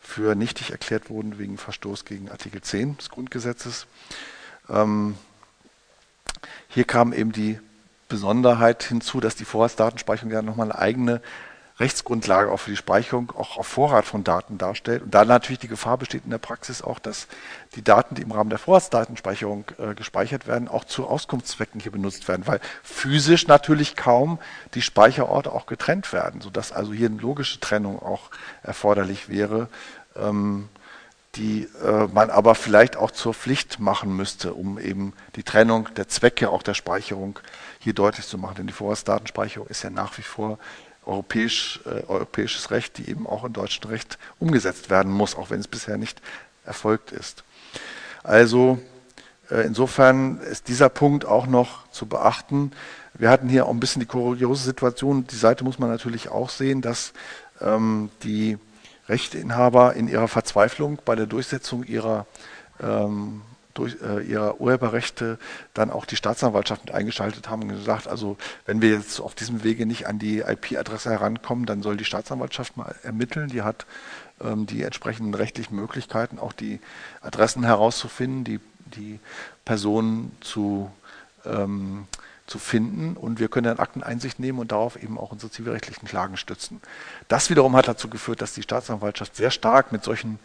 für 0.02 0.34
nichtig 0.34 0.72
erklärt 0.72 1.12
wurden 1.12 1.38
wegen 1.38 1.60
Verstoß 1.60 2.06
gegen 2.06 2.32
Artikel 2.32 2.62
10 2.62 2.98
des 2.98 3.12
Grundgesetzes. 3.12 3.86
Ähm, 4.68 5.16
hier 6.68 6.86
kam 6.86 7.14
eben 7.14 7.32
die 7.32 7.60
Besonderheit 8.10 8.82
hinzu, 8.82 9.20
dass 9.20 9.36
die 9.36 9.46
Vorratsdatenspeicherung 9.46 10.32
ja 10.32 10.42
nochmal 10.42 10.72
eine 10.72 10.80
eigene 10.80 11.22
Rechtsgrundlage 11.82 12.52
auch 12.52 12.62
für 12.62 12.70
die 12.70 12.78
Speicherung 12.78 13.34
auch 13.36 13.58
auf 13.58 13.68
Vorrat 13.68 14.06
von 14.06 14.24
Daten 14.24 14.58
darstellt. 14.58 15.04
Und 15.04 15.14
da 15.14 15.26
natürlich 15.26 15.60
die 15.60 15.68
Gefahr 15.68 15.98
besteht 15.98 16.24
in 16.24 16.30
der 16.30 16.38
Praxis 16.38 16.82
auch, 16.82 17.00
dass 17.00 17.28
die 17.76 17.84
Daten, 17.84 18.16
die 18.16 18.22
im 18.22 18.32
Rahmen 18.32 18.50
der 18.50 18.60
Vorratsdatenspeicherung 18.60 19.66
äh, 19.78 19.94
gespeichert 19.96 20.48
werden, 20.48 20.68
auch 20.68 20.86
zu 20.86 21.08
Auskunftszwecken 21.08 21.82
hier 21.82 21.92
benutzt 21.92 22.28
werden, 22.28 22.48
weil 22.48 22.62
physisch 22.84 23.48
natürlich 23.48 23.96
kaum 23.96 24.40
die 24.74 24.82
Speicherorte 24.82 25.52
auch 25.52 25.66
getrennt 25.66 26.14
werden, 26.14 26.40
sodass 26.40 26.72
also 26.72 26.94
hier 26.94 27.10
eine 27.10 27.20
logische 27.20 27.60
Trennung 27.60 28.02
auch 28.02 28.30
erforderlich 28.64 29.28
wäre, 29.28 29.68
ähm, 30.16 30.70
die 31.36 31.68
äh, 31.84 32.08
man 32.14 32.30
aber 32.30 32.56
vielleicht 32.56 32.98
auch 32.98 33.12
zur 33.12 33.34
Pflicht 33.34 33.80
machen 33.80 34.16
müsste, 34.16 34.54
um 34.54 34.78
eben 34.78 35.14
die 35.36 35.44
Trennung 35.44 35.88
der 35.96 36.08
Zwecke 36.08 36.50
auch 36.50 36.62
der 36.62 36.74
Speicherung 36.74 37.40
hier 37.80 37.94
deutlich 37.94 38.28
zu 38.28 38.38
machen. 38.38 38.56
Denn 38.56 38.68
die 38.68 38.74
Vorratsdatenspeicherung 38.74 39.68
ist 39.68 39.84
ja 39.84 39.90
nach 39.90 40.18
wie 40.18 40.24
vor 40.24 40.60
europäisch, 41.06 41.80
äh, 41.86 42.04
europäisches 42.08 42.72
Recht, 42.72 42.98
die 42.98 43.10
eben 43.10 43.28
auch 43.28 43.44
in 43.44 43.54
deutschem 43.54 43.90
Recht 43.90 44.18
umgesetzt 44.40 44.90
werden 44.90 45.12
muss, 45.12 45.36
auch 45.36 45.50
wenn 45.50 45.60
es 45.60 45.68
bisher 45.68 45.98
nicht 45.98 46.22
erfolgt 46.66 47.12
ist. 47.12 47.44
Also 48.24 48.80
äh, 49.50 49.66
insofern 49.66 50.40
ist 50.40 50.68
dieser 50.68 50.90
Punkt 50.90 51.26
auch 51.26 51.48
noch 51.48 51.90
zu 51.92 52.06
beachten. 52.06 52.72
Wir 53.14 53.30
hatten 53.30 53.50
hier 53.50 53.66
auch 53.66 53.72
ein 53.72 53.80
bisschen 53.80 54.00
die 54.00 54.06
kuriose 54.06 54.64
Situation, 54.64 55.28
die 55.28 55.36
Seite 55.36 55.64
muss 55.64 55.80
man 55.80 55.90
natürlich 55.90 56.30
auch 56.30 56.50
sehen, 56.50 56.82
dass 56.82 57.14
ähm, 57.60 58.10
die 58.24 58.58
Rechteinhaber 59.10 59.94
in 59.96 60.08
ihrer 60.08 60.28
Verzweiflung 60.28 61.00
bei 61.04 61.16
der 61.16 61.26
Durchsetzung 61.26 61.84
ihrer 61.84 62.26
ähm, 62.82 63.42
durch 63.74 63.98
äh, 64.02 64.22
ihre 64.22 64.60
Urheberrechte 64.60 65.38
dann 65.74 65.92
auch 65.92 66.06
die 66.06 66.16
Staatsanwaltschaft 66.16 66.86
mit 66.86 66.94
eingeschaltet 66.94 67.50
haben 67.50 67.64
und 67.64 67.70
gesagt, 67.70 68.08
also 68.08 68.38
wenn 68.66 68.82
wir 68.82 68.90
jetzt 68.90 69.20
auf 69.20 69.36
diesem 69.36 69.64
Wege 69.64 69.86
nicht 69.86 70.08
an 70.08 70.20
die 70.20 70.40
IP-Adresse 70.40 71.10
herankommen, 71.10 71.66
dann 71.66 71.82
soll 71.82 71.98
die 71.98 72.06
Staatsanwaltschaft 72.06 72.78
mal 72.78 72.96
ermitteln. 73.04 73.50
Die 73.50 73.62
hat 73.62 73.86
ähm, 74.44 74.66
die 74.66 74.84
entsprechenden 74.84 75.34
rechtlichen 75.34 75.76
Möglichkeiten, 75.76 76.40
auch 76.40 76.54
die 76.54 76.80
Adressen 77.22 77.64
herauszufinden, 77.64 78.44
die, 78.44 78.60
die 78.96 79.20
Personen 79.66 80.36
zu, 80.42 80.92
ähm, 81.46 82.08
zu 82.48 82.60
finden 82.60 83.16
und 83.16 83.40
wir 83.40 83.48
können 83.48 83.66
dann 83.66 83.80
Akteneinsicht 83.80 84.40
nehmen 84.40 84.60
und 84.60 84.72
darauf 84.72 85.02
eben 85.02 85.18
auch 85.18 85.32
unsere 85.32 85.52
zivilrechtlichen 85.52 86.08
Klagen 86.08 86.38
stützen. 86.38 86.82
Das 87.28 87.50
wiederum 87.50 87.76
hat 87.76 87.88
dazu 87.88 88.10
geführt, 88.10 88.42
dass 88.42 88.54
die 88.54 88.64
Staatsanwaltschaft 88.64 89.36
sehr 89.36 89.52
stark 89.52 89.92
mit 89.92 90.04
solchen 90.04 90.40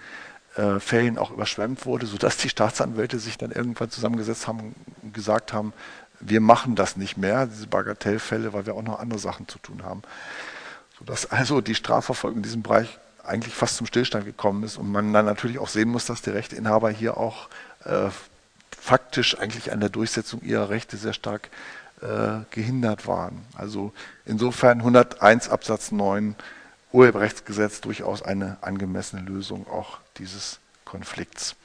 äh, 0.57 0.81
Fällen 0.81 1.19
auch 1.19 1.31
überschwemmt 1.31 1.87
wurde, 1.87 2.07
sodass 2.07 2.37
die 2.39 2.49
Staatsanwälte 2.49 3.19
sich 3.19 3.39
dann 3.39 3.51
irgendwann 3.51 3.91
zusammengesetzt 3.91 4.47
haben 4.47 4.75
und 5.03 5.15
gesagt 5.15 5.53
haben, 5.53 5.73
wir 6.21 6.41
machen 6.41 6.77
das 6.77 6.97
nicht 6.97 7.17
mehr, 7.17 7.47
diese 7.47 7.67
Bagatellfälle, 7.67 8.53
weil 8.53 8.67
wir 8.67 8.75
auch 8.75 8.83
noch 8.83 8.99
andere 8.99 9.19
Sachen 9.19 9.49
zu 9.49 9.59
tun 9.59 9.83
haben. 9.85 10.03
Sodass 10.99 11.31
also 11.31 11.61
die 11.61 11.75
Strafverfolgung 11.75 12.39
in 12.39 12.43
diesem 12.43 12.63
Bereich 12.63 12.99
eigentlich 13.23 13.55
fast 13.55 13.77
zum 13.77 13.87
Stillstand 13.87 14.25
gekommen 14.25 14.63
ist 14.63 14.79
und 14.79 14.91
man 14.91 15.13
dann 15.13 15.27
natürlich 15.27 15.59
auch 15.59 15.69
sehen 15.69 15.89
muss, 15.89 16.07
dass 16.07 16.23
die 16.23 16.31
Rechteinhaber 16.31 16.91
hier 16.91 17.19
auch 17.19 17.49
äh, 17.85 18.09
faktisch 18.81 19.39
eigentlich 19.39 19.73
an 19.73 19.81
der 19.81 19.89
Durchsetzung 19.89 20.41
ihrer 20.43 20.71
Rechte 20.71 20.97
sehr 20.97 21.13
stark 21.13 21.51
äh, 22.01 22.45
gehindert 22.51 23.07
waren. 23.07 23.45
Also 23.55 23.93
insofern 24.25 24.79
101 24.79 25.49
Absatz 25.49 25.93
9 25.93 26.35
Urheberrechtsgesetz 26.93 27.81
durchaus 27.81 28.23
eine 28.23 28.59
angemessene 28.63 29.23
Lösung 29.23 29.67
auch 29.69 29.99
dieses 30.19 30.59
Konflikts. 30.85 31.57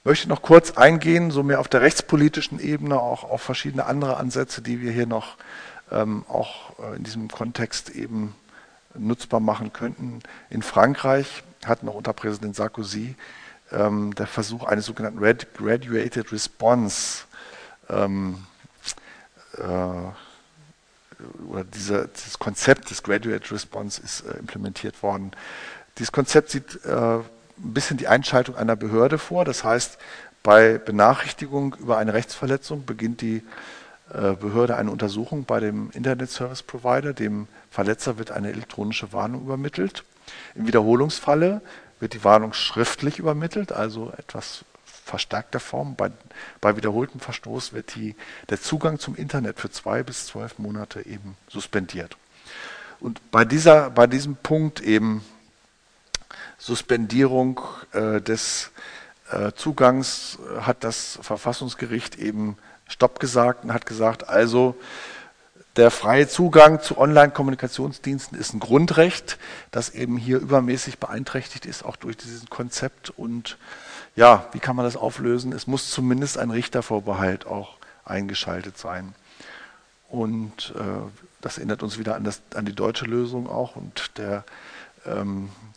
Ich 0.00 0.04
möchte 0.04 0.28
noch 0.28 0.42
kurz 0.42 0.72
eingehen, 0.72 1.30
so 1.30 1.42
mehr 1.42 1.60
auf 1.60 1.68
der 1.68 1.82
rechtspolitischen 1.82 2.60
Ebene, 2.60 3.00
auch 3.00 3.24
auf 3.24 3.42
verschiedene 3.42 3.86
andere 3.86 4.16
Ansätze, 4.18 4.62
die 4.62 4.80
wir 4.80 4.92
hier 4.92 5.06
noch 5.06 5.36
ähm, 5.90 6.24
auch 6.28 6.78
äh, 6.78 6.96
in 6.96 7.04
diesem 7.04 7.28
Kontext 7.28 7.90
eben 7.90 8.34
nutzbar 8.94 9.40
machen 9.40 9.72
könnten. 9.72 10.20
In 10.50 10.62
Frankreich 10.62 11.42
hat 11.64 11.82
noch 11.82 11.94
unter 11.94 12.12
Präsident 12.12 12.56
Sarkozy 12.56 13.16
ähm, 13.72 14.14
der 14.14 14.26
Versuch 14.26 14.64
eines 14.64 14.86
sogenannten 14.86 15.20
Graduated 15.20 16.32
Response 16.32 17.24
ähm, 17.88 18.46
äh, 19.58 19.62
oder 21.48 21.64
dieser, 21.64 22.06
dieses 22.08 22.38
Konzept 22.38 22.90
des 22.90 23.02
Graduate 23.02 23.50
Response 23.50 24.00
ist 24.02 24.20
äh, 24.20 24.38
implementiert 24.38 25.02
worden. 25.02 25.32
Dieses 25.98 26.12
Konzept 26.12 26.50
sieht 26.50 26.84
äh, 26.84 27.18
ein 27.58 27.74
bisschen 27.74 27.96
die 27.96 28.08
Einschaltung 28.08 28.56
einer 28.56 28.76
Behörde 28.76 29.18
vor. 29.18 29.44
Das 29.44 29.64
heißt, 29.64 29.98
bei 30.42 30.78
Benachrichtigung 30.78 31.74
über 31.78 31.98
eine 31.98 32.14
Rechtsverletzung 32.14 32.84
beginnt 32.84 33.20
die 33.20 33.42
äh, 34.12 34.32
Behörde 34.34 34.76
eine 34.76 34.90
Untersuchung 34.90 35.44
bei 35.44 35.60
dem 35.60 35.90
Internet 35.90 36.30
Service 36.30 36.62
Provider. 36.62 37.12
Dem 37.12 37.48
Verletzer 37.70 38.18
wird 38.18 38.30
eine 38.30 38.50
elektronische 38.50 39.12
Warnung 39.12 39.42
übermittelt. 39.42 40.04
Im 40.54 40.66
Wiederholungsfalle 40.66 41.62
wird 41.98 42.14
die 42.14 42.24
Warnung 42.24 42.52
schriftlich 42.52 43.18
übermittelt, 43.18 43.72
also 43.72 44.12
etwas 44.16 44.64
verstärkter 44.84 45.60
Form. 45.60 45.96
Bei, 45.96 46.10
bei 46.60 46.76
wiederholtem 46.76 47.20
Verstoß 47.20 47.72
wird 47.72 47.94
die, 47.94 48.16
der 48.48 48.60
Zugang 48.60 48.98
zum 48.98 49.16
Internet 49.16 49.58
für 49.60 49.70
zwei 49.70 50.02
bis 50.02 50.26
zwölf 50.26 50.58
Monate 50.58 51.06
eben 51.06 51.36
suspendiert. 51.48 52.16
Und 53.00 53.30
bei, 53.30 53.44
dieser, 53.44 53.90
bei 53.90 54.06
diesem 54.06 54.36
Punkt 54.36 54.80
eben 54.80 55.24
Suspendierung 56.58 57.60
äh, 57.92 58.20
des 58.20 58.70
äh, 59.30 59.52
Zugangs 59.52 60.38
hat 60.60 60.84
das 60.84 61.18
Verfassungsgericht 61.22 62.16
eben 62.16 62.56
Stopp 62.88 63.18
gesagt 63.18 63.64
und 63.64 63.72
hat 63.72 63.86
gesagt, 63.86 64.28
also 64.28 64.76
der 65.76 65.90
freie 65.90 66.26
Zugang 66.26 66.80
zu 66.80 66.96
Online-Kommunikationsdiensten 66.96 68.38
ist 68.38 68.54
ein 68.54 68.60
Grundrecht, 68.60 69.38
das 69.70 69.90
eben 69.90 70.16
hier 70.16 70.38
übermäßig 70.38 70.98
beeinträchtigt 70.98 71.66
ist, 71.66 71.84
auch 71.84 71.96
durch 71.96 72.16
dieses 72.16 72.46
Konzept. 72.46 73.10
Und 73.10 73.58
ja, 74.14 74.48
wie 74.52 74.58
kann 74.58 74.74
man 74.74 74.86
das 74.86 74.96
auflösen? 74.96 75.52
Es 75.52 75.66
muss 75.66 75.90
zumindest 75.90 76.38
ein 76.38 76.50
Richtervorbehalt 76.50 77.46
auch 77.46 77.76
eingeschaltet 78.06 78.78
sein. 78.78 79.14
Und 80.08 80.72
äh, 80.78 81.10
das 81.42 81.58
erinnert 81.58 81.82
uns 81.82 81.98
wieder 81.98 82.14
an, 82.14 82.24
das, 82.24 82.40
an, 82.54 82.64
die 82.64 82.74
deutsche 82.74 83.04
Lösung 83.04 83.46
auch. 83.46 83.76
Und 83.76 84.16
der, 84.16 84.44
ähm, 85.04 85.50
äh, 85.50 85.50
äh, 85.50 85.75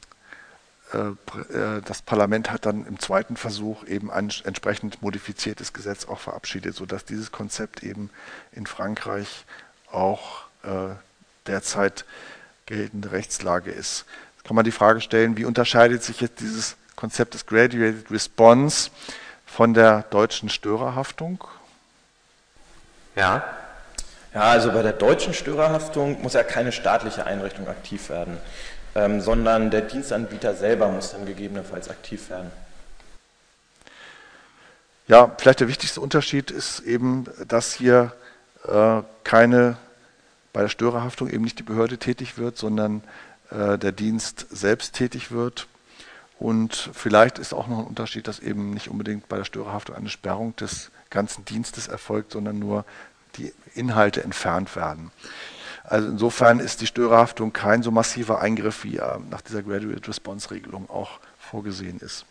das 0.91 2.01
Parlament 2.01 2.51
hat 2.51 2.65
dann 2.65 2.85
im 2.87 2.99
zweiten 2.99 3.37
Versuch 3.37 3.85
eben 3.85 4.09
ein 4.09 4.31
entsprechend 4.43 5.01
modifiziertes 5.01 5.71
Gesetz 5.73 6.07
auch 6.07 6.19
verabschiedet, 6.19 6.75
sodass 6.75 7.05
dieses 7.05 7.31
Konzept 7.31 7.83
eben 7.83 8.09
in 8.53 8.65
Frankreich 8.65 9.45
auch 9.91 10.45
äh, 10.63 10.95
derzeit 11.45 12.05
geltende 12.65 13.11
Rechtslage 13.11 13.71
ist. 13.71 14.05
Jetzt 14.35 14.45
kann 14.45 14.55
man 14.55 14.65
die 14.65 14.71
Frage 14.71 15.01
stellen, 15.01 15.37
wie 15.37 15.45
unterscheidet 15.45 16.03
sich 16.03 16.21
jetzt 16.21 16.39
dieses 16.39 16.75
Konzept 16.95 17.33
des 17.33 17.45
Graduated 17.45 18.09
Response 18.11 18.89
von 19.45 19.73
der 19.73 20.03
deutschen 20.09 20.49
Störerhaftung? 20.49 21.43
Ja. 23.15 23.43
Ja, 24.33 24.41
also 24.41 24.71
bei 24.71 24.83
der 24.83 24.93
deutschen 24.93 25.33
Störerhaftung 25.33 26.21
muss 26.21 26.33
ja 26.33 26.43
keine 26.43 26.71
staatliche 26.71 27.25
Einrichtung 27.25 27.67
aktiv 27.67 28.09
werden, 28.09 28.37
ähm, 28.99 29.21
sondern 29.21 29.71
der 29.71 29.81
Dienstanbieter 29.81 30.53
selber 30.55 30.89
muss 30.89 31.11
dann 31.11 31.25
gegebenenfalls 31.25 31.89
aktiv 31.89 32.29
werden. 32.29 32.51
Ja, 35.07 35.31
vielleicht 35.37 35.61
der 35.61 35.69
wichtigste 35.69 36.01
Unterschied 36.01 36.51
ist 36.51 36.81
eben, 36.81 37.25
dass 37.47 37.73
hier 37.73 38.11
äh, 38.67 39.01
keine, 39.23 39.77
bei 40.53 40.61
der 40.61 40.69
Störerhaftung 40.69 41.29
eben 41.29 41.43
nicht 41.43 41.59
die 41.59 41.63
Behörde 41.63 41.97
tätig 41.97 42.37
wird, 42.37 42.57
sondern 42.57 43.01
äh, 43.51 43.77
der 43.77 43.91
Dienst 43.91 44.47
selbst 44.51 44.93
tätig 44.93 45.31
wird. 45.31 45.67
Und 46.37 46.89
vielleicht 46.93 47.39
ist 47.39 47.53
auch 47.53 47.67
noch 47.67 47.79
ein 47.79 47.87
Unterschied, 47.87 48.27
dass 48.27 48.39
eben 48.39 48.71
nicht 48.73 48.89
unbedingt 48.89 49.27
bei 49.29 49.37
der 49.37 49.45
Störerhaftung 49.45 49.95
eine 49.95 50.09
Sperrung 50.09 50.55
des 50.57 50.91
ganzen 51.09 51.43
Dienstes 51.45 51.87
erfolgt, 51.87 52.33
sondern 52.33 52.59
nur 52.59 52.85
die 53.37 53.53
Inhalte 53.75 54.23
entfernt 54.23 54.75
werden. 54.75 55.11
Also 55.83 56.07
insofern 56.07 56.59
ist 56.59 56.81
die 56.81 56.87
Störerhaftung 56.87 57.51
kein 57.51 57.81
so 57.81 57.89
massiver 57.89 58.41
Eingriff, 58.41 58.83
wie 58.83 58.97
er 58.97 59.19
nach 59.29 59.41
dieser 59.41 59.63
Graduate 59.63 60.07
Response 60.07 60.51
Regelung 60.51 60.89
auch 60.89 61.19
vorgesehen 61.39 61.99
ist. 61.99 62.25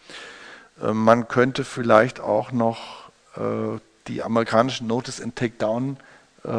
Äh, 0.82 0.92
man 0.92 1.28
könnte 1.28 1.64
vielleicht 1.64 2.20
auch 2.20 2.52
noch 2.52 3.10
äh, 3.36 3.78
die 4.06 4.22
amerikanischen 4.22 4.86
Notice 4.86 5.20
and 5.20 5.36
Takedown 5.36 5.96
äh, 6.44 6.50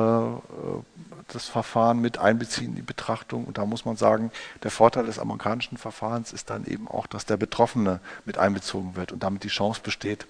das 1.31 1.47
Verfahren 1.47 1.99
mit 1.99 2.17
einbeziehen 2.17 2.69
in 2.69 2.75
die 2.75 2.81
Betrachtung. 2.81 3.45
Und 3.45 3.57
da 3.57 3.65
muss 3.65 3.85
man 3.85 3.95
sagen, 3.95 4.31
der 4.63 4.71
Vorteil 4.71 5.05
des 5.05 5.19
amerikanischen 5.19 5.77
Verfahrens 5.77 6.33
ist 6.33 6.49
dann 6.49 6.65
eben 6.65 6.87
auch, 6.87 7.07
dass 7.07 7.25
der 7.25 7.37
Betroffene 7.37 7.99
mit 8.25 8.37
einbezogen 8.37 8.95
wird 8.95 9.11
und 9.11 9.23
damit 9.23 9.43
die 9.43 9.49
Chance 9.49 9.81
besteht, 9.83 10.25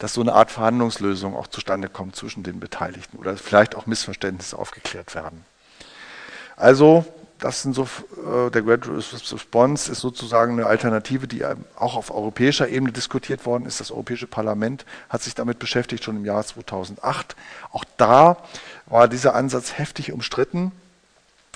dass 0.00 0.14
so 0.14 0.22
eine 0.22 0.32
Art 0.32 0.50
Verhandlungslösung 0.50 1.36
auch 1.36 1.46
zustande 1.46 1.88
kommt 1.88 2.16
zwischen 2.16 2.42
den 2.42 2.58
Beteiligten 2.58 3.18
oder 3.18 3.36
vielleicht 3.36 3.76
auch 3.76 3.86
Missverständnisse 3.86 4.58
aufgeklärt 4.58 5.14
werden. 5.14 5.44
Also 6.56 7.04
das 7.38 7.62
sind 7.62 7.74
so, 7.74 7.84
äh, 7.84 8.50
der 8.50 8.62
Graduate 8.62 8.90
Response 8.92 9.92
ist 9.92 10.00
sozusagen 10.00 10.52
eine 10.52 10.66
Alternative, 10.66 11.26
die 11.26 11.44
auch 11.76 11.96
auf 11.96 12.10
europäischer 12.10 12.68
Ebene 12.68 12.92
diskutiert 12.92 13.46
worden 13.46 13.66
ist. 13.66 13.80
Das 13.80 13.90
Europäische 13.90 14.26
Parlament 14.26 14.84
hat 15.08 15.22
sich 15.22 15.34
damit 15.34 15.58
beschäftigt, 15.58 16.04
schon 16.04 16.16
im 16.16 16.24
Jahr 16.24 16.44
2008. 16.44 17.36
Auch 17.72 17.84
da 17.96 18.38
war 18.86 19.08
dieser 19.08 19.34
Ansatz 19.34 19.78
heftig 19.78 20.12
umstritten. 20.12 20.72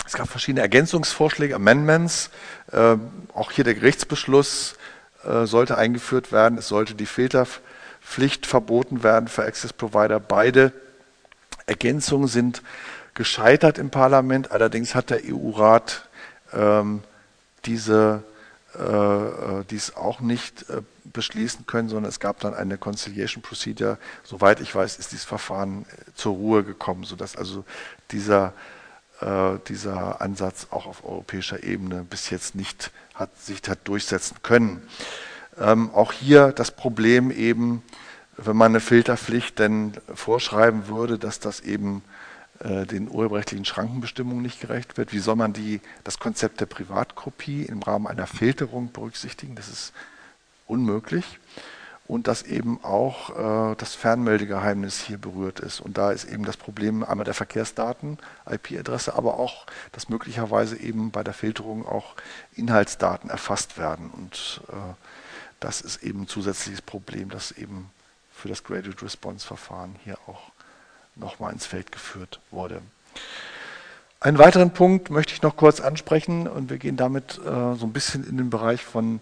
Es 0.05 0.13
gab 0.13 0.27
verschiedene 0.27 0.61
Ergänzungsvorschläge, 0.61 1.55
Amendments. 1.55 2.29
Äh, 2.71 2.97
auch 3.33 3.51
hier 3.51 3.63
der 3.63 3.73
Gerichtsbeschluss 3.73 4.75
äh, 5.23 5.45
sollte 5.45 5.77
eingeführt 5.77 6.31
werden. 6.31 6.57
Es 6.57 6.67
sollte 6.67 6.93
die 6.95 7.07
Filterpflicht 8.05 8.45
verboten 8.45 9.03
werden 9.03 9.27
für 9.27 9.43
Access 9.43 9.73
Provider. 9.73 10.19
Beide 10.19 10.71
Ergänzungen 11.65 12.27
sind 12.27 12.61
gescheitert 13.13 13.77
im 13.77 13.89
Parlament. 13.89 14.51
Allerdings 14.51 14.95
hat 14.95 15.09
der 15.09 15.21
EU-Rat 15.25 16.07
ähm, 16.53 17.03
diese 17.65 18.23
äh, 18.77 18.79
äh, 18.79 19.63
dies 19.69 19.95
auch 19.95 20.19
nicht 20.19 20.69
äh, 20.69 20.81
beschließen 21.05 21.65
können, 21.65 21.89
sondern 21.89 22.09
es 22.09 22.19
gab 22.19 22.39
dann 22.39 22.53
eine 22.53 22.77
Conciliation 22.77 23.41
Procedure. 23.41 23.97
Soweit 24.23 24.61
ich 24.61 24.73
weiß, 24.73 24.97
ist 24.97 25.11
dieses 25.11 25.25
Verfahren 25.25 25.83
äh, 25.83 26.11
zur 26.13 26.35
Ruhe 26.35 26.63
gekommen, 26.63 27.05
sodass 27.05 27.35
also 27.35 27.65
dieser, 28.11 28.53
äh, 29.21 29.57
dieser 29.67 30.21
Ansatz 30.21 30.67
auch 30.71 30.85
auf 30.85 31.03
europäischer 31.03 31.63
Ebene 31.63 32.05
bis 32.07 32.29
jetzt 32.29 32.55
nicht 32.55 32.91
hat, 33.13 33.37
sich 33.41 33.61
hat 33.67 33.79
durchsetzen 33.87 34.37
können. 34.43 34.87
Ähm, 35.59 35.89
auch 35.93 36.11
hier 36.11 36.51
das 36.51 36.71
Problem 36.71 37.31
eben, 37.31 37.81
wenn 38.37 38.57
man 38.57 38.71
eine 38.71 38.79
Filterpflicht 38.79 39.59
denn 39.59 39.93
vorschreiben 40.13 40.87
würde, 40.87 41.17
dass 41.17 41.39
das 41.39 41.61
eben 41.61 42.03
äh, 42.59 42.85
den 42.85 43.09
urheberrechtlichen 43.09 43.65
Schrankenbestimmungen 43.65 44.41
nicht 44.41 44.61
gerecht 44.61 44.97
wird. 44.97 45.13
Wie 45.13 45.19
soll 45.19 45.35
man 45.35 45.53
die, 45.53 45.81
das 46.03 46.19
Konzept 46.19 46.61
der 46.61 46.65
Privatkopie 46.65 47.63
im 47.63 47.81
Rahmen 47.81 48.07
einer 48.07 48.27
Filterung 48.27 48.91
berücksichtigen? 48.91 49.55
Das 49.55 49.67
ist 49.67 49.93
unmöglich. 50.67 51.39
Und 52.07 52.27
dass 52.27 52.43
eben 52.43 52.83
auch 52.83 53.71
äh, 53.71 53.75
das 53.77 53.95
Fernmeldegeheimnis 53.95 55.01
hier 55.01 55.17
berührt 55.17 55.59
ist. 55.59 55.79
Und 55.79 55.97
da 55.97 56.11
ist 56.11 56.25
eben 56.25 56.45
das 56.45 56.55
Problem 56.55 57.03
einmal 57.03 57.25
der 57.25 57.33
Verkehrsdaten, 57.33 58.19
IP-Adresse, 58.47 59.15
aber 59.15 59.39
auch, 59.39 59.65
dass 59.91 60.07
möglicherweise 60.07 60.77
eben 60.77 61.09
bei 61.09 61.23
der 61.23 61.33
Filterung 61.33 61.85
auch 61.87 62.13
Inhaltsdaten 62.53 63.29
erfasst 63.29 63.79
werden. 63.79 64.11
Und 64.11 64.61
äh, 64.69 64.93
das 65.59 65.81
ist 65.81 66.03
eben 66.03 66.23
ein 66.23 66.27
zusätzliches 66.27 66.81
Problem, 66.81 67.29
das 67.29 67.51
eben 67.51 67.89
für 68.31 68.49
das 68.49 68.63
Graded 68.63 69.01
Response 69.01 69.45
Verfahren 69.45 69.95
hier 70.03 70.17
auch 70.27 70.51
nochmal 71.15 71.53
ins 71.53 71.65
Feld 71.65 71.91
geführt 71.91 72.39
wurde. 72.51 72.81
Einen 74.19 74.37
weiteren 74.37 74.71
Punkt 74.71 75.09
möchte 75.09 75.33
ich 75.33 75.41
noch 75.41 75.55
kurz 75.55 75.79
ansprechen 75.79 76.47
und 76.47 76.69
wir 76.69 76.77
gehen 76.77 76.97
damit 76.97 77.37
äh, 77.39 77.75
so 77.75 77.85
ein 77.85 77.93
bisschen 77.93 78.27
in 78.27 78.37
den 78.37 78.49
Bereich 78.49 78.83
von 78.83 79.19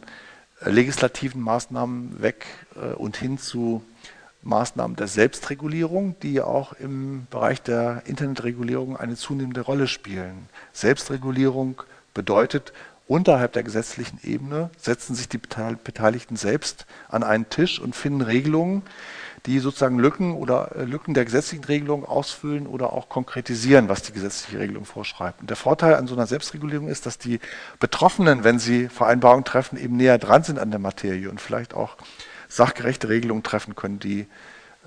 äh, 0.61 0.69
legislativen 0.69 1.41
Maßnahmen 1.41 2.21
weg 2.21 2.45
äh, 2.75 2.93
und 2.93 3.17
hin 3.17 3.37
zu 3.37 3.83
Maßnahmen 4.43 4.95
der 4.95 5.07
Selbstregulierung, 5.07 6.15
die 6.21 6.41
auch 6.41 6.73
im 6.73 7.27
Bereich 7.29 7.61
der 7.61 8.03
Internetregulierung 8.05 8.97
eine 8.97 9.15
zunehmende 9.15 9.61
Rolle 9.61 9.87
spielen. 9.87 10.49
Selbstregulierung 10.73 11.81
bedeutet, 12.13 12.73
unterhalb 13.07 13.53
der 13.53 13.63
gesetzlichen 13.63 14.19
Ebene 14.23 14.69
setzen 14.77 15.15
sich 15.15 15.29
die 15.29 15.37
Beteiligten 15.37 16.35
selbst 16.35 16.85
an 17.09 17.23
einen 17.23 17.49
Tisch 17.49 17.79
und 17.79 17.95
finden 17.95 18.21
Regelungen, 18.21 18.83
die 19.45 19.59
sozusagen 19.59 19.99
Lücken 19.99 20.33
oder 20.35 20.75
äh, 20.75 20.83
Lücken 20.83 21.13
der 21.13 21.25
gesetzlichen 21.25 21.65
Regelung 21.65 22.05
ausfüllen 22.05 22.65
oder 22.65 22.93
auch 22.93 23.09
konkretisieren, 23.09 23.89
was 23.89 24.01
die 24.03 24.13
gesetzliche 24.13 24.59
Regelung 24.59 24.85
vorschreibt. 24.85 25.41
Und 25.41 25.49
der 25.49 25.57
Vorteil 25.57 25.95
an 25.95 26.07
so 26.07 26.15
einer 26.15 26.27
Selbstregulierung 26.27 26.87
ist, 26.87 27.05
dass 27.05 27.17
die 27.17 27.39
Betroffenen, 27.79 28.43
wenn 28.45 28.57
sie 28.57 28.87
Vereinbarungen 28.87 29.43
treffen, 29.43 29.77
eben 29.77 29.97
näher 29.97 30.17
dran 30.17 30.43
sind 30.43 30.59
an 30.59 30.71
der 30.71 30.79
Materie 30.79 31.29
und 31.29 31.41
vielleicht 31.41 31.73
auch 31.73 31.97
sachgerechte 32.47 33.09
Regelungen 33.09 33.43
treffen 33.43 33.75
können, 33.75 33.99
die 33.99 34.27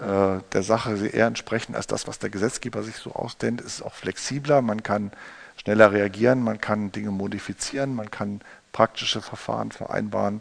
äh, 0.00 0.40
der 0.52 0.62
Sache 0.62 1.06
eher 1.06 1.26
entsprechen 1.26 1.74
als 1.74 1.86
das, 1.86 2.06
was 2.06 2.18
der 2.18 2.30
Gesetzgeber 2.30 2.82
sich 2.82 2.96
so 2.96 3.12
ausdenkt. 3.12 3.60
Es 3.60 3.74
ist 3.74 3.82
auch 3.82 3.94
flexibler, 3.94 4.62
man 4.62 4.82
kann 4.82 5.10
schneller 5.56 5.92
reagieren, 5.92 6.42
man 6.42 6.60
kann 6.60 6.92
Dinge 6.92 7.10
modifizieren, 7.10 7.94
man 7.94 8.10
kann 8.10 8.40
praktische 8.72 9.22
Verfahren 9.22 9.72
vereinbaren 9.72 10.40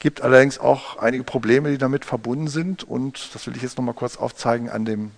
gibt 0.00 0.22
allerdings 0.22 0.58
auch 0.58 0.96
einige 0.96 1.22
Probleme, 1.22 1.70
die 1.70 1.78
damit 1.78 2.04
verbunden 2.04 2.48
sind. 2.48 2.82
Und 2.82 3.34
das 3.34 3.46
will 3.46 3.54
ich 3.54 3.62
jetzt 3.62 3.78
nochmal 3.78 3.94
kurz 3.94 4.16
aufzeigen 4.16 4.68
an, 4.68 4.84
dem, 4.84 5.12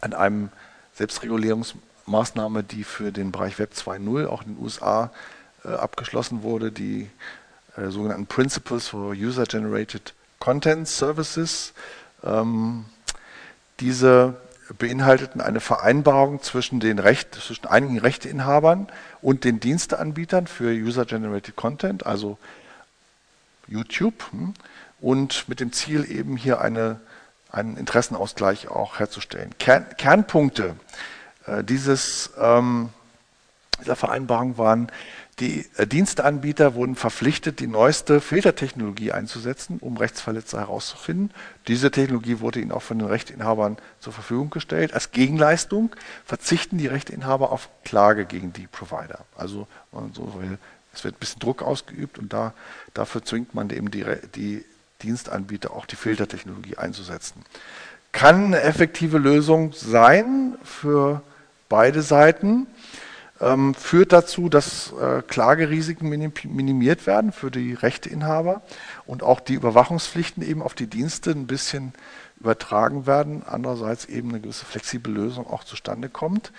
an 0.00 0.12
einem 0.12 0.50
Selbstregulierungsmaßnahme, 0.94 2.62
die 2.62 2.84
für 2.84 3.10
den 3.10 3.32
Bereich 3.32 3.58
Web 3.58 3.72
2.0 3.74 4.26
auch 4.26 4.42
in 4.42 4.54
den 4.54 4.62
USA 4.62 5.10
äh, 5.64 5.68
abgeschlossen 5.68 6.42
wurde, 6.42 6.70
die 6.70 7.10
äh, 7.76 7.88
sogenannten 7.88 8.26
Principles 8.26 8.88
for 8.88 9.12
User-Generated 9.12 10.12
Content 10.38 10.86
Services. 10.86 11.72
Ähm, 12.22 12.84
diese 13.80 14.36
beinhalteten 14.78 15.40
eine 15.40 15.60
Vereinbarung 15.60 16.42
zwischen, 16.42 16.80
den 16.80 16.98
Recht, 16.98 17.34
zwischen 17.34 17.66
einigen 17.66 17.98
Rechteinhabern 17.98 18.88
und 19.20 19.44
den 19.44 19.60
Diensteanbietern 19.60 20.46
für 20.46 20.72
User-Generated 20.72 21.56
Content, 21.56 22.06
also 22.06 22.38
YouTube 23.66 24.30
hm, 24.30 24.54
und 25.00 25.48
mit 25.48 25.60
dem 25.60 25.72
Ziel 25.72 26.10
eben 26.10 26.36
hier 26.36 26.60
eine, 26.60 27.00
einen 27.50 27.76
Interessenausgleich 27.76 28.68
auch 28.68 28.98
herzustellen. 28.98 29.50
Kern, 29.58 29.86
Kernpunkte 29.96 30.76
äh, 31.46 31.62
dieses, 31.62 32.30
ähm, 32.38 32.88
dieser 33.80 33.96
Vereinbarung 33.96 34.56
waren 34.56 34.90
Die 35.40 35.66
äh, 35.76 35.86
Diensteanbieter 35.86 36.74
wurden 36.74 36.94
verpflichtet, 36.94 37.58
die 37.60 37.66
neueste 37.66 38.20
Filtertechnologie 38.20 39.12
einzusetzen, 39.12 39.78
um 39.80 39.96
Rechtsverletzer 39.96 40.60
herauszufinden. 40.60 41.30
Diese 41.66 41.90
Technologie 41.90 42.40
wurde 42.40 42.60
ihnen 42.60 42.72
auch 42.72 42.82
von 42.82 42.98
den 42.98 43.08
Rechteinhabern 43.08 43.78
zur 44.00 44.12
Verfügung 44.12 44.50
gestellt. 44.50 44.94
Als 44.94 45.10
Gegenleistung 45.10 45.94
verzichten 46.24 46.78
die 46.78 46.86
Rechteinhaber 46.86 47.50
auf 47.50 47.68
Klage 47.84 48.26
gegen 48.26 48.52
die 48.52 48.68
Provider. 48.68 49.24
Also, 49.36 49.66
so 50.12 50.40
es 50.92 51.02
wird 51.02 51.16
ein 51.16 51.18
bisschen 51.18 51.40
Druck 51.40 51.62
ausgeübt 51.62 52.18
und 52.18 52.32
da, 52.32 52.52
dafür 52.94 53.24
zwingt 53.24 53.54
man 53.54 53.70
eben 53.70 53.90
die, 53.90 54.04
die 54.36 54.64
Dienstanbieter 55.02 55.72
auch 55.72 55.86
die 55.86 55.96
Filtertechnologie 55.96 56.76
einzusetzen. 56.76 57.44
Kann 58.12 58.46
eine 58.46 58.60
effektive 58.60 59.18
Lösung 59.18 59.72
sein 59.72 60.54
für 60.62 61.22
beide 61.68 62.02
Seiten 62.02 62.68
ähm, 63.40 63.74
führt 63.74 64.12
dazu, 64.12 64.48
dass 64.48 64.92
äh, 64.92 65.22
Klagerisiken 65.22 66.08
minimiert 66.08 67.06
werden 67.06 67.32
für 67.32 67.50
die 67.50 67.74
Rechteinhaber 67.74 68.62
und 69.06 69.22
auch 69.22 69.40
die 69.40 69.54
Überwachungspflichten 69.54 70.42
eben 70.42 70.62
auf 70.62 70.74
die 70.74 70.86
Dienste 70.86 71.30
ein 71.30 71.46
bisschen 71.46 71.92
übertragen 72.38 73.06
werden. 73.06 73.42
Andererseits 73.44 74.04
eben 74.04 74.30
eine 74.30 74.40
gewisse 74.40 74.64
flexible 74.64 75.12
Lösung 75.12 75.46
auch 75.46 75.64
zustande 75.64 76.08
kommt. 76.08 76.52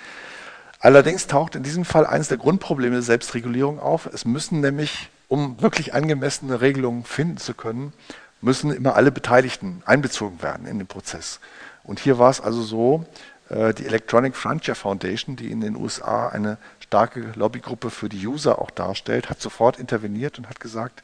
Allerdings 0.79 1.27
taucht 1.27 1.55
in 1.55 1.63
diesem 1.63 1.85
Fall 1.85 2.05
eines 2.05 2.27
der 2.27 2.37
Grundprobleme 2.37 2.95
der 2.95 3.01
Selbstregulierung 3.01 3.79
auf. 3.79 4.05
Es 4.05 4.25
müssen 4.25 4.59
nämlich, 4.59 5.09
um 5.27 5.61
wirklich 5.61 5.93
angemessene 5.93 6.61
Regelungen 6.61 7.05
finden 7.05 7.37
zu 7.37 7.53
können, 7.53 7.93
müssen 8.41 8.71
immer 8.71 8.95
alle 8.95 9.11
Beteiligten 9.11 9.81
einbezogen 9.85 10.41
werden 10.43 10.67
in 10.67 10.77
den 10.77 10.87
Prozess. 10.87 11.39
Und 11.83 11.99
hier 11.99 12.19
war 12.19 12.29
es 12.29 12.41
also 12.41 12.61
so, 12.61 13.05
die 13.49 13.85
Electronic 13.85 14.35
Frontier 14.35 14.73
Foundation, 14.73 15.35
die 15.35 15.51
in 15.51 15.61
den 15.61 15.75
USA 15.75 16.29
eine 16.29 16.57
starke 16.79 17.31
Lobbygruppe 17.35 17.91
für 17.91 18.09
die 18.09 18.25
User 18.25 18.59
auch 18.59 18.71
darstellt, 18.71 19.29
hat 19.29 19.39
sofort 19.39 19.77
interveniert 19.77 20.39
und 20.39 20.49
hat 20.49 20.59
gesagt, 20.59 21.03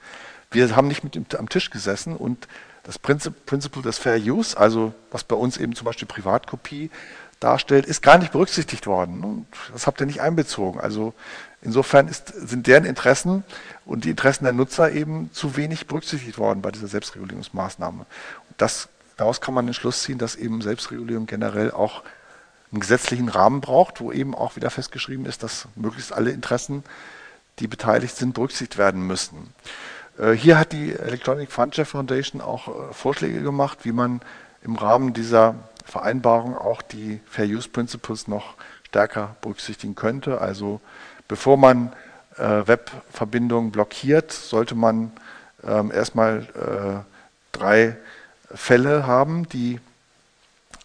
wir 0.49 0.75
haben 0.75 0.87
nicht 0.87 1.03
mit 1.03 1.15
dem, 1.15 1.25
am 1.37 1.49
Tisch 1.49 1.69
gesessen 1.69 2.15
und 2.15 2.47
das 2.83 2.97
Prinzip, 2.97 3.45
Principle 3.45 3.83
des 3.83 3.99
Fair 3.99 4.17
Use, 4.17 4.57
also 4.57 4.93
was 5.11 5.23
bei 5.23 5.35
uns 5.35 5.57
eben 5.57 5.75
zum 5.75 5.85
Beispiel 5.85 6.07
Privatkopie 6.07 6.89
darstellt, 7.39 7.85
ist 7.85 8.01
gar 8.01 8.17
nicht 8.17 8.31
berücksichtigt 8.31 8.87
worden. 8.87 9.23
Und 9.23 9.45
das 9.71 9.87
habt 9.87 9.99
ihr 9.99 10.05
nicht 10.05 10.21
einbezogen. 10.21 10.79
Also 10.79 11.13
insofern 11.61 12.07
ist, 12.07 12.27
sind 12.27 12.67
deren 12.67 12.85
Interessen 12.85 13.43
und 13.85 14.05
die 14.05 14.09
Interessen 14.09 14.45
der 14.45 14.53
Nutzer 14.53 14.91
eben 14.91 15.31
zu 15.33 15.57
wenig 15.57 15.87
berücksichtigt 15.87 16.37
worden 16.37 16.61
bei 16.61 16.71
dieser 16.71 16.87
Selbstregulierungsmaßnahme. 16.87 18.05
Das, 18.57 18.89
daraus 19.17 19.41
kann 19.41 19.53
man 19.53 19.65
den 19.65 19.73
Schluss 19.73 20.03
ziehen, 20.03 20.17
dass 20.17 20.35
eben 20.35 20.61
Selbstregulierung 20.61 21.25
generell 21.27 21.71
auch 21.71 22.03
einen 22.71 22.79
gesetzlichen 22.79 23.29
Rahmen 23.29 23.61
braucht, 23.61 23.99
wo 23.99 24.11
eben 24.11 24.33
auch 24.33 24.55
wieder 24.55 24.69
festgeschrieben 24.69 25.25
ist, 25.25 25.43
dass 25.43 25.67
möglichst 25.75 26.13
alle 26.13 26.31
Interessen, 26.31 26.83
die 27.59 27.67
beteiligt 27.67 28.15
sind, 28.15 28.33
berücksichtigt 28.33 28.77
werden 28.77 29.05
müssen. 29.05 29.53
Äh, 30.17 30.31
hier 30.31 30.57
hat 30.57 30.71
die 30.71 30.93
Electronic 30.93 31.51
Frontier 31.51 31.85
Foundation 31.85 32.41
auch 32.41 32.67
äh, 32.67 32.93
Vorschläge 32.93 33.41
gemacht, 33.41 33.79
wie 33.83 33.91
man 33.91 34.21
im 34.63 34.75
Rahmen 34.75 35.13
dieser 35.13 35.55
Vereinbarung 35.85 36.57
auch 36.57 36.81
die 36.81 37.19
Fair 37.25 37.45
Use 37.45 37.67
Principles 37.67 38.27
noch 38.27 38.53
stärker 38.87 39.35
berücksichtigen 39.41 39.95
könnte. 39.95 40.39
Also 40.39 40.79
bevor 41.27 41.57
man 41.57 41.91
äh, 42.37 42.67
Webverbindungen 42.67 43.71
blockiert, 43.71 44.31
sollte 44.31 44.75
man 44.75 45.11
ähm, 45.63 45.91
erstmal 45.91 47.05
drei 47.51 47.97
Fälle 48.53 49.05
haben, 49.05 49.47
die 49.49 49.79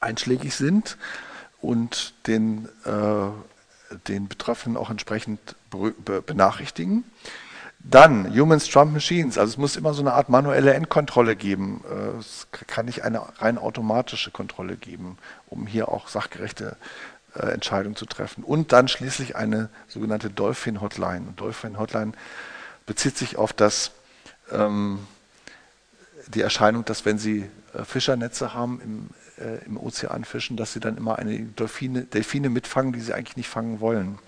einschlägig 0.01 0.55
sind 0.55 0.99
und 1.67 2.15
den, 2.29 2.69
äh, 2.85 3.97
den 4.09 4.29
Betroffenen 4.29 4.77
auch 4.77 4.89
entsprechend 4.89 5.57
benachrichtigen. 6.27 7.05
Dann 7.81 8.33
Humans 8.33 8.69
Trump 8.69 8.93
Machines, 8.93 9.37
also 9.37 9.51
es 9.51 9.59
muss 9.59 9.77
immer 9.77 9.93
so 9.93 10.01
eine 10.01 10.13
Art 10.13 10.29
manuelle 10.29 10.75
Endkontrolle 10.75 11.35
geben. 11.35 11.83
Äh, 11.91 12.19
es 12.19 12.47
kann 12.51 12.87
nicht 12.87 13.03
eine 13.03 13.23
rein 13.41 13.59
automatische 13.59 14.31
Kontrolle 14.31 14.77
geben, 14.77 15.19
um 15.49 15.67
hier 15.67 15.89
auch 15.89 16.09
sachgerechte 16.09 16.77
äh, 17.35 17.47
Entscheidungen 17.47 17.97
zu 17.97 18.07
treffen. 18.07 18.45
Und 18.45 18.73
dann 18.73 18.87
schließlich 18.87 19.35
eine 19.35 19.69
sogenannte 19.89 20.31
Dolphin 20.31 20.81
Hotline. 20.81 21.35
Dolphin 21.35 21.79
Hotline 21.79 22.13
bezieht 22.87 23.17
sich 23.17 23.37
auf 23.39 23.53
das, 23.53 23.91
ähm, 24.53 25.01
die 26.29 26.41
Erscheinung, 26.41 26.85
dass 26.85 27.05
wenn 27.05 27.19
Sie 27.19 27.49
äh, 27.75 27.85
Fischernetze 27.85 28.55
haben 28.55 28.81
im, 28.81 29.11
äh, 29.45 29.65
im 29.67 29.77
Ozean 29.77 30.25
fischen, 30.25 30.57
dass 30.57 30.73
sie 30.73 30.81
dann 30.81 30.97
immer 30.97 31.19
eine 31.19 31.39
Delfine, 31.39 32.03
Delfine 32.03 32.49
mitfangen, 32.49 32.93
die 32.93 33.01
sie 33.01 33.13
eigentlich 33.13 33.37
nicht 33.37 33.49
fangen 33.49 33.81
wollen. 33.81 34.19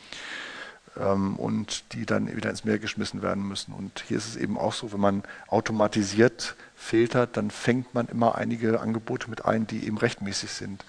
Ähm, 0.98 1.36
und 1.36 1.92
die 1.92 2.06
dann 2.06 2.34
wieder 2.34 2.50
ins 2.50 2.64
Meer 2.64 2.78
geschmissen 2.78 3.22
werden 3.22 3.46
müssen. 3.46 3.72
Und 3.72 4.04
hier 4.08 4.16
ist 4.16 4.28
es 4.28 4.36
eben 4.36 4.58
auch 4.58 4.72
so, 4.72 4.92
wenn 4.92 5.00
man 5.00 5.22
automatisiert 5.46 6.56
filtert, 6.74 7.36
dann 7.36 7.50
fängt 7.50 7.94
man 7.94 8.08
immer 8.08 8.34
einige 8.34 8.80
Angebote 8.80 9.30
mit 9.30 9.44
ein, 9.44 9.66
die 9.66 9.86
eben 9.86 9.98
rechtmäßig 9.98 10.50
sind. 10.50 10.84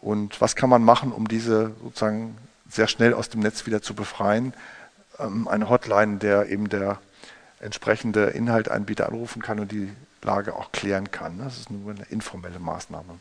Und 0.00 0.40
was 0.40 0.56
kann 0.56 0.70
man 0.70 0.82
machen, 0.84 1.12
um 1.12 1.28
diese 1.28 1.72
sozusagen 1.82 2.36
sehr 2.68 2.88
schnell 2.88 3.14
aus 3.14 3.28
dem 3.28 3.40
Netz 3.40 3.64
wieder 3.66 3.80
zu 3.80 3.94
befreien? 3.94 4.54
Ähm, 5.18 5.48
eine 5.48 5.68
Hotline, 5.68 6.18
der 6.18 6.48
eben 6.48 6.68
der 6.68 6.98
entsprechende 7.64 8.26
Inhaltanbieter 8.26 9.08
anrufen 9.08 9.42
kann 9.42 9.58
und 9.58 9.72
die 9.72 9.90
Lage 10.22 10.54
auch 10.54 10.70
klären 10.72 11.10
kann. 11.10 11.38
Das 11.38 11.58
ist 11.58 11.70
nur 11.70 11.90
eine 11.92 12.04
informelle 12.04 12.58
Maßnahme. 12.58 13.18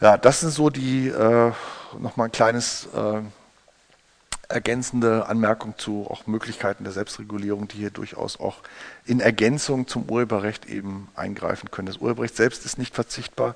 Ja, 0.00 0.16
das 0.18 0.40
sind 0.40 0.50
so 0.50 0.70
die, 0.70 1.08
äh, 1.08 1.52
nochmal 1.98 2.28
ein 2.28 2.32
kleines 2.32 2.86
äh, 2.94 3.20
ergänzende 4.48 5.26
Anmerkung 5.26 5.74
zu 5.76 6.06
auch 6.08 6.26
Möglichkeiten 6.26 6.84
der 6.84 6.92
Selbstregulierung, 6.92 7.68
die 7.68 7.78
hier 7.78 7.90
durchaus 7.90 8.38
auch 8.38 8.58
in 9.04 9.20
Ergänzung 9.20 9.88
zum 9.88 10.08
Urheberrecht 10.08 10.66
eben 10.66 11.08
eingreifen 11.16 11.70
können. 11.70 11.86
Das 11.86 11.98
Urheberrecht 11.98 12.36
selbst 12.36 12.64
ist 12.64 12.78
nicht 12.78 12.94
verzichtbar. 12.94 13.54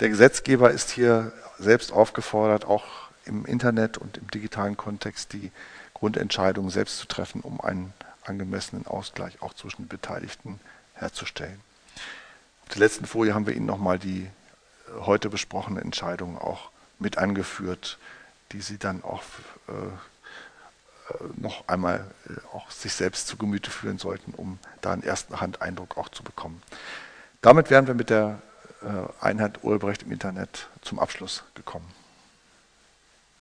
Der 0.00 0.08
Gesetzgeber 0.08 0.70
ist 0.70 0.90
hier 0.90 1.32
selbst 1.58 1.92
aufgefordert, 1.92 2.64
auch 2.64 2.84
im 3.24 3.44
Internet 3.46 3.98
und 3.98 4.16
im 4.16 4.30
digitalen 4.30 4.76
Kontext 4.76 5.32
die 5.32 5.50
Grundentscheidungen 5.94 6.70
selbst 6.70 6.98
zu 6.98 7.06
treffen, 7.06 7.40
um 7.40 7.60
einen 7.60 7.92
angemessenen 8.24 8.86
Ausgleich 8.86 9.42
auch 9.42 9.54
zwischen 9.54 9.82
den 9.82 9.88
Beteiligten 9.88 10.60
herzustellen. 10.94 11.60
Auf 12.62 12.68
der 12.70 12.78
letzten 12.78 13.06
Folie 13.06 13.34
haben 13.34 13.46
wir 13.46 13.54
Ihnen 13.54 13.66
nochmal 13.66 13.98
die 13.98 14.28
heute 15.00 15.28
besprochene 15.28 15.80
Entscheidungen 15.80 16.38
auch 16.38 16.70
mit 16.98 17.18
angeführt, 17.18 17.98
die 18.52 18.60
Sie 18.60 18.78
dann 18.78 19.02
auch 19.02 19.22
äh, 19.68 19.72
äh, 19.72 21.24
noch 21.36 21.66
einmal 21.68 22.10
äh, 22.28 22.34
auch 22.54 22.70
sich 22.70 22.92
selbst 22.92 23.26
zu 23.26 23.36
Gemüte 23.36 23.70
führen 23.70 23.98
sollten, 23.98 24.32
um 24.34 24.58
da 24.80 24.92
einen 24.92 25.02
ersten 25.02 25.40
Handeindruck 25.40 25.96
auch 25.96 26.08
zu 26.08 26.22
bekommen. 26.22 26.62
Damit 27.40 27.70
wären 27.70 27.86
wir 27.86 27.94
mit 27.94 28.10
der 28.10 28.40
Einheit 29.20 29.62
Urheberrecht 29.62 30.02
im 30.02 30.10
Internet 30.10 30.66
zum 30.80 30.98
Abschluss 30.98 31.44
gekommen. 31.54 31.88